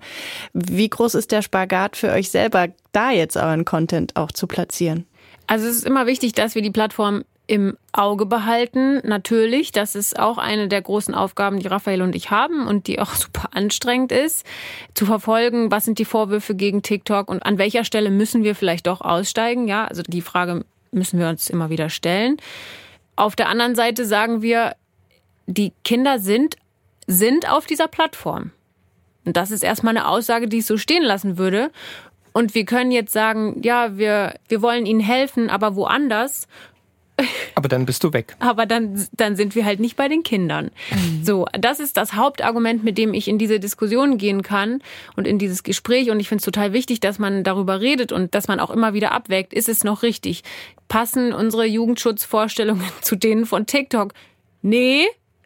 Wie 0.53 0.89
groß 0.89 1.15
ist 1.15 1.31
der 1.31 1.41
Spagat 1.41 1.97
für 1.97 2.12
euch 2.12 2.29
selber, 2.29 2.67
da 2.91 3.12
jetzt 3.12 3.38
euren 3.38 3.65
Content 3.65 4.15
auch 4.15 4.31
zu 4.31 4.45
platzieren? 4.45 5.05
Also 5.47 5.67
es 5.67 5.77
ist 5.77 5.86
immer 5.86 6.05
wichtig, 6.05 6.33
dass 6.33 6.55
wir 6.55 6.62
die 6.62 6.71
Plattform 6.71 7.23
im 7.47 7.77
Auge 7.91 8.25
behalten. 8.25 9.01
Natürlich, 9.03 9.71
das 9.71 9.95
ist 9.95 10.17
auch 10.17 10.38
eine 10.38 10.67
der 10.67 10.82
großen 10.82 11.13
Aufgaben, 11.13 11.60
die 11.60 11.67
Raphael 11.67 12.01
und 12.01 12.15
ich 12.15 12.32
haben 12.32 12.67
und 12.67 12.88
die 12.88 12.99
auch 12.99 13.13
super 13.15 13.49
anstrengend 13.53 14.12
ist, 14.12 14.45
zu 14.93 15.06
verfolgen, 15.06 15.71
was 15.71 15.86
sind 15.86 15.99
die 15.99 16.06
Vorwürfe 16.06 16.56
gegen 16.56 16.82
TikTok 16.82 17.29
und 17.29 17.45
an 17.45 17.58
welcher 17.58 17.84
Stelle 17.84 18.12
müssen 18.12 18.43
wir 18.43 18.56
vielleicht 18.56 18.88
doch 18.88 19.01
aussteigen. 19.01 19.67
Ja, 19.67 19.86
also 19.86 20.03
die 20.03 20.21
Frage 20.21 20.65
müssen 20.91 21.19
wir 21.19 21.27
uns 21.27 21.49
immer 21.49 21.69
wieder 21.69 21.89
stellen. 21.89 22.38
Auf 23.15 23.36
der 23.36 23.49
anderen 23.49 23.75
Seite 23.75 24.06
sagen 24.06 24.41
wir, 24.41 24.75
die 25.45 25.73
Kinder 25.84 26.19
sind, 26.19 26.56
sind 27.06 27.51
auf 27.51 27.65
dieser 27.65 27.88
Plattform. 27.88 28.51
Und 29.25 29.38
das 29.38 29.51
ist 29.51 29.63
erstmal 29.63 29.95
eine 29.95 30.08
Aussage, 30.08 30.47
die 30.47 30.60
ich 30.60 30.65
so 30.65 30.77
stehen 30.77 31.03
lassen 31.03 31.38
würde. 31.38 31.71
Und 32.34 32.56
wir 32.56 32.65
können 32.65 32.91
jetzt 32.91 33.13
sagen, 33.13 33.62
ja, 33.63 33.97
wir, 33.97 34.36
wir 34.47 34.62
wollen 34.62 34.86
ihnen 34.86 34.99
helfen, 34.99 35.49
aber 35.49 35.75
woanders. 35.75 36.47
Aber 37.56 37.67
dann 37.67 37.86
bist 37.86 38.04
du 38.04 38.12
weg. 38.12 38.36
Aber 38.39 38.65
dann, 38.65 39.08
dann 39.13 39.36
sind 39.36 39.56
wir 39.56 39.65
halt 39.65 39.80
nicht 39.80 39.95
bei 39.95 40.08
den 40.08 40.23
Kindern. 40.23 40.71
Mhm. 40.91 41.23
So, 41.23 41.45
das 41.58 41.80
ist 41.80 41.97
das 41.97 42.13
Hauptargument, 42.13 42.84
mit 42.84 42.97
dem 42.97 43.13
ich 43.13 43.28
in 43.28 43.38
diese 43.38 43.60
Diskussion 43.60 44.17
gehen 44.17 44.41
kann 44.41 44.82
und 45.15 45.28
in 45.28 45.38
dieses 45.38 45.63
Gespräch. 45.63 46.10
Und 46.10 46.19
ich 46.19 46.28
finde 46.28 46.39
es 46.41 46.45
total 46.45 46.73
wichtig, 46.73 46.99
dass 46.99 47.19
man 47.19 47.43
darüber 47.43 47.82
redet 47.82 48.12
und 48.12 48.34
dass 48.34 48.47
man 48.47 48.60
auch 48.60 48.71
immer 48.71 48.93
wieder 48.93 49.12
abwägt, 49.12 49.54
ist 49.54 49.69
es 49.69 49.84
noch 49.84 50.02
richtig? 50.02 50.43
Passen 50.88 51.34
unsere 51.34 51.65
Jugendschutzvorstellungen 51.65 52.86
zu 53.02 53.15
denen 53.15 53.45
von 53.45 53.65
TikTok? 53.65 54.13
Nee, 54.62 55.06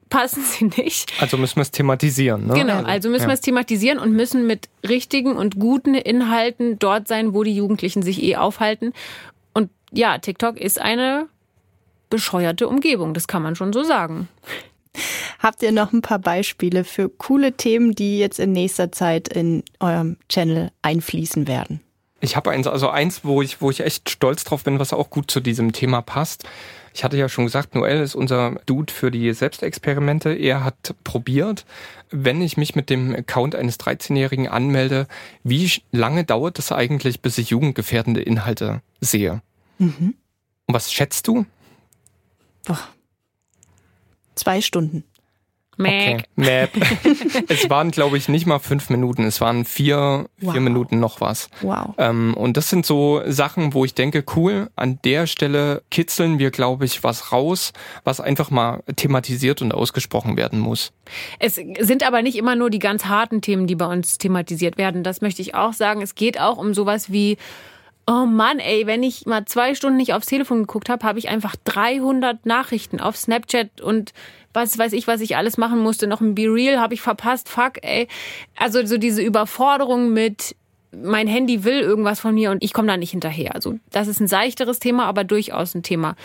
passen 0.09 0.43
sie 0.43 0.65
nicht. 0.81 1.11
Also 1.19 1.37
müssen 1.37 1.57
wir 1.57 1.63
es 1.63 1.71
thematisieren. 1.71 2.47
Ne? 2.47 2.53
Genau, 2.53 2.83
also 2.83 3.09
müssen 3.09 3.23
ja. 3.23 3.29
wir 3.29 3.33
es 3.33 3.41
thematisieren 3.41 3.99
und 3.99 4.13
müssen 4.13 4.47
mit 4.47 4.69
richtigen 4.87 5.35
und 5.35 5.59
guten 5.59 5.95
Inhalten 5.95 6.79
dort 6.79 7.07
sein, 7.07 7.33
wo 7.33 7.43
die 7.43 7.55
Jugendlichen 7.55 8.03
sich 8.03 8.23
eh 8.23 8.37
aufhalten. 8.37 8.93
Und 9.53 9.69
ja, 9.91 10.17
TikTok 10.17 10.57
ist 10.57 10.79
eine 10.79 11.27
bescheuerte 12.09 12.67
Umgebung, 12.67 13.13
das 13.13 13.27
kann 13.27 13.41
man 13.41 13.55
schon 13.55 13.73
so 13.73 13.83
sagen. 13.83 14.27
Habt 15.39 15.61
ihr 15.61 15.71
noch 15.71 15.93
ein 15.93 16.01
paar 16.01 16.19
Beispiele 16.19 16.83
für 16.83 17.09
coole 17.09 17.53
Themen, 17.53 17.93
die 17.93 18.17
jetzt 18.17 18.39
in 18.39 18.51
nächster 18.51 18.91
Zeit 18.91 19.27
in 19.27 19.63
eurem 19.79 20.17
Channel 20.29 20.71
einfließen 20.81 21.47
werden? 21.47 21.81
Ich 22.19 22.35
habe 22.35 22.49
eins, 22.49 22.65
also 22.65 22.89
eins, 22.89 23.23
wo 23.23 23.43
ich, 23.43 23.61
wo 23.61 23.69
ich 23.69 23.81
echt 23.81 24.09
stolz 24.09 24.43
drauf 24.43 24.63
bin, 24.63 24.79
was 24.79 24.93
auch 24.93 25.11
gut 25.11 25.29
zu 25.29 25.39
diesem 25.39 25.71
Thema 25.71 26.01
passt. 26.01 26.45
Ich 26.95 27.03
hatte 27.03 27.15
ja 27.15 27.29
schon 27.29 27.45
gesagt, 27.45 27.75
Noel 27.75 28.01
ist 28.01 28.15
unser 28.15 28.55
Dude 28.65 28.91
für 28.91 29.11
die 29.11 29.31
Selbstexperimente. 29.31 30.33
Er 30.33 30.63
hat 30.63 30.95
probiert, 31.03 31.65
wenn 32.09 32.41
ich 32.41 32.57
mich 32.57 32.75
mit 32.75 32.89
dem 32.89 33.13
Account 33.13 33.53
eines 33.53 33.79
13-Jährigen 33.79 34.47
anmelde, 34.47 35.07
wie 35.43 35.71
lange 35.91 36.23
dauert 36.23 36.57
es 36.57 36.71
eigentlich, 36.71 37.21
bis 37.21 37.37
ich 37.37 37.51
jugendgefährdende 37.51 38.21
Inhalte 38.21 38.81
sehe? 38.99 39.43
Mhm. 39.77 40.15
Und 40.65 40.73
was 40.73 40.91
schätzt 40.91 41.27
du? 41.27 41.45
Boah. 42.67 42.79
Zwei 44.35 44.61
Stunden. 44.61 45.03
Okay. 45.79 46.23
Map. 46.35 46.71
es 47.49 47.69
waren, 47.69 47.91
glaube 47.91 48.17
ich, 48.17 48.29
nicht 48.29 48.47
mal 48.47 48.57
fünf 48.57 48.89
Minuten. 48.89 49.23
Es 49.25 49.41
waren 49.41 49.63
vier, 49.63 50.25
wow. 50.41 50.51
vier 50.51 50.61
Minuten 50.61 50.99
noch 50.99 51.21
was. 51.21 51.49
Wow. 51.61 51.93
Ähm, 51.99 52.33
und 52.33 52.57
das 52.57 52.69
sind 52.69 52.85
so 52.85 53.21
Sachen, 53.27 53.73
wo 53.73 53.85
ich 53.85 53.93
denke, 53.93 54.23
cool, 54.35 54.69
an 54.75 54.99
der 55.05 55.27
Stelle 55.27 55.83
kitzeln 55.91 56.39
wir, 56.39 56.49
glaube 56.49 56.85
ich, 56.85 57.03
was 57.03 57.31
raus, 57.31 57.73
was 58.03 58.19
einfach 58.19 58.49
mal 58.49 58.81
thematisiert 58.95 59.61
und 59.61 59.71
ausgesprochen 59.71 60.35
werden 60.35 60.59
muss. 60.59 60.91
Es 61.37 61.55
sind 61.55 62.03
aber 62.03 62.23
nicht 62.23 62.37
immer 62.37 62.55
nur 62.55 62.71
die 62.71 62.79
ganz 62.79 63.05
harten 63.05 63.41
Themen, 63.41 63.67
die 63.67 63.75
bei 63.75 63.85
uns 63.85 64.17
thematisiert 64.17 64.79
werden. 64.79 65.03
Das 65.03 65.21
möchte 65.21 65.43
ich 65.43 65.53
auch 65.53 65.73
sagen. 65.73 66.01
Es 66.01 66.15
geht 66.15 66.39
auch 66.39 66.57
um 66.57 66.73
sowas 66.73 67.11
wie 67.11 67.37
Oh 68.09 68.25
Mann, 68.25 68.59
ey, 68.59 68.87
wenn 68.87 69.03
ich 69.03 69.25
mal 69.25 69.43
zwei 69.43 69.75
Stunden 69.75 69.97
nicht 69.97 70.13
aufs 70.13 70.27
Telefon 70.27 70.59
geguckt 70.59 70.87
habe, 70.87 71.05
habe 71.05 71.19
ich 71.19 71.27
einfach 71.27 71.57
300 71.65 72.45
Nachrichten 72.45 73.01
auf 73.01 73.17
Snapchat 73.17 73.81
und 73.81 74.13
was 74.53 74.77
weiß 74.77 74.93
ich, 74.93 75.07
was 75.07 75.19
ich 75.19 75.35
alles 75.35 75.57
machen 75.57 75.79
musste. 75.79 76.07
Noch 76.07 76.21
ein 76.21 76.33
Be 76.33 76.43
Real 76.43 76.79
habe 76.79 76.93
ich 76.93 77.01
verpasst. 77.01 77.49
Fuck, 77.49 77.83
ey. 77.83 78.07
Also 78.55 78.85
so 78.85 78.97
diese 78.97 79.21
Überforderung 79.21 80.13
mit 80.13 80.55
mein 80.95 81.27
Handy 81.27 81.65
will 81.65 81.81
irgendwas 81.81 82.21
von 82.21 82.33
mir 82.33 82.51
und 82.51 82.63
ich 82.63 82.71
komme 82.71 82.87
da 82.87 82.95
nicht 82.95 83.11
hinterher. 83.11 83.53
Also 83.53 83.77
das 83.91 84.07
ist 84.07 84.21
ein 84.21 84.27
seichteres 84.27 84.79
Thema, 84.79 85.05
aber 85.05 85.25
durchaus 85.25 85.75
ein 85.75 85.83
Thema. 85.83 86.15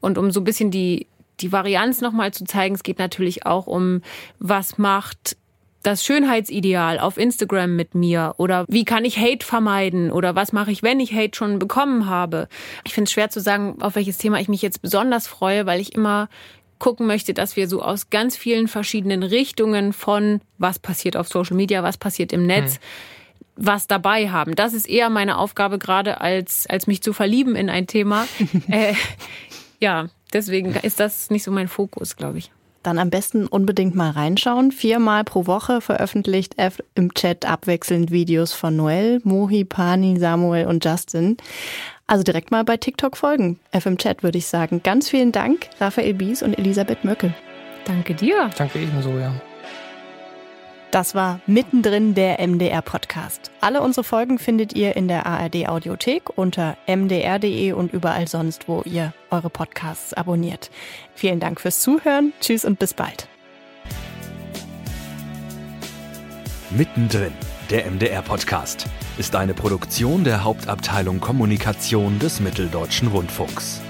Und 0.00 0.18
um 0.18 0.30
so 0.30 0.40
ein 0.40 0.44
bisschen 0.44 0.70
die 0.70 1.08
die 1.40 1.50
Varianz 1.50 2.00
nochmal 2.00 2.32
zu 2.32 2.44
zeigen, 2.44 2.76
es 2.76 2.84
geht 2.84 3.00
natürlich 3.00 3.44
auch 3.44 3.66
um, 3.66 4.02
was 4.38 4.78
macht 4.78 5.36
das 5.84 6.04
Schönheitsideal 6.04 6.98
auf 6.98 7.18
Instagram 7.18 7.76
mit 7.76 7.94
mir 7.94 8.34
oder 8.38 8.64
wie 8.68 8.84
kann 8.84 9.04
ich 9.04 9.18
Hate 9.18 9.44
vermeiden 9.44 10.10
oder 10.10 10.34
was 10.34 10.52
mache 10.52 10.72
ich, 10.72 10.82
wenn 10.82 10.98
ich 10.98 11.14
Hate 11.14 11.36
schon 11.36 11.58
bekommen 11.58 12.08
habe. 12.08 12.48
Ich 12.84 12.94
finde 12.94 13.08
es 13.08 13.12
schwer 13.12 13.30
zu 13.30 13.40
sagen, 13.40 13.76
auf 13.80 13.94
welches 13.94 14.18
Thema 14.18 14.40
ich 14.40 14.48
mich 14.48 14.62
jetzt 14.62 14.82
besonders 14.82 15.26
freue, 15.26 15.66
weil 15.66 15.80
ich 15.80 15.94
immer 15.94 16.28
gucken 16.78 17.06
möchte, 17.06 17.34
dass 17.34 17.56
wir 17.56 17.68
so 17.68 17.82
aus 17.82 18.10
ganz 18.10 18.36
vielen 18.36 18.66
verschiedenen 18.66 19.22
Richtungen 19.22 19.92
von 19.92 20.40
was 20.58 20.78
passiert 20.78 21.16
auf 21.16 21.28
Social 21.28 21.56
Media, 21.56 21.82
was 21.82 21.98
passiert 21.98 22.32
im 22.32 22.46
Netz, 22.46 22.74
mhm. 22.74 23.64
was 23.66 23.86
dabei 23.86 24.30
haben. 24.30 24.54
Das 24.54 24.72
ist 24.72 24.88
eher 24.88 25.10
meine 25.10 25.38
Aufgabe 25.38 25.78
gerade 25.78 26.20
als 26.20 26.66
als 26.66 26.86
mich 26.86 27.02
zu 27.02 27.12
verlieben 27.12 27.56
in 27.56 27.68
ein 27.68 27.86
Thema. 27.86 28.26
äh, 28.70 28.94
ja, 29.80 30.08
deswegen 30.32 30.74
ist 30.74 30.98
das 30.98 31.30
nicht 31.30 31.44
so 31.44 31.50
mein 31.50 31.68
Fokus, 31.68 32.16
glaube 32.16 32.38
ich 32.38 32.50
dann 32.86 32.98
am 32.98 33.10
besten 33.10 33.46
unbedingt 33.46 33.94
mal 33.94 34.10
reinschauen. 34.10 34.72
Viermal 34.72 35.24
pro 35.24 35.46
Woche 35.46 35.80
veröffentlicht 35.80 36.58
F 36.58 36.82
im 36.94 37.14
Chat 37.14 37.44
abwechselnd 37.44 38.10
Videos 38.10 38.52
von 38.52 38.76
Noel, 38.76 39.20
Mohi, 39.24 39.64
Pani, 39.64 40.18
Samuel 40.18 40.66
und 40.66 40.84
Justin. 40.84 41.36
Also 42.06 42.22
direkt 42.22 42.50
mal 42.50 42.64
bei 42.64 42.76
TikTok 42.76 43.16
folgen. 43.16 43.58
F 43.72 43.86
im 43.86 43.98
Chat 43.98 44.22
würde 44.22 44.38
ich 44.38 44.46
sagen. 44.46 44.82
Ganz 44.82 45.08
vielen 45.08 45.32
Dank, 45.32 45.68
Raphael 45.80 46.14
Bies 46.14 46.42
und 46.42 46.58
Elisabeth 46.58 47.04
Möckel. 47.04 47.34
Danke 47.86 48.14
dir. 48.14 48.50
Danke 48.56 48.78
ebenso, 48.78 49.10
ja. 49.18 49.34
Das 50.94 51.16
war 51.16 51.40
mittendrin 51.48 52.14
der 52.14 52.38
MDR 52.46 52.80
Podcast. 52.80 53.50
Alle 53.60 53.82
unsere 53.82 54.04
Folgen 54.04 54.38
findet 54.38 54.74
ihr 54.74 54.94
in 54.94 55.08
der 55.08 55.26
ARD 55.26 55.66
Audiothek 55.68 56.38
unter 56.38 56.76
mdr.de 56.86 57.72
und 57.72 57.92
überall 57.92 58.28
sonst, 58.28 58.68
wo 58.68 58.80
ihr 58.84 59.12
eure 59.28 59.50
Podcasts 59.50 60.14
abonniert. 60.14 60.70
Vielen 61.16 61.40
Dank 61.40 61.60
fürs 61.60 61.80
Zuhören. 61.80 62.32
Tschüss 62.40 62.64
und 62.64 62.78
bis 62.78 62.94
bald. 62.94 63.26
Mittendrin, 66.70 67.32
der 67.70 67.90
MDR 67.90 68.22
Podcast, 68.22 68.86
ist 69.18 69.34
eine 69.34 69.54
Produktion 69.54 70.22
der 70.22 70.44
Hauptabteilung 70.44 71.18
Kommunikation 71.18 72.20
des 72.20 72.38
Mitteldeutschen 72.38 73.08
Rundfunks. 73.08 73.82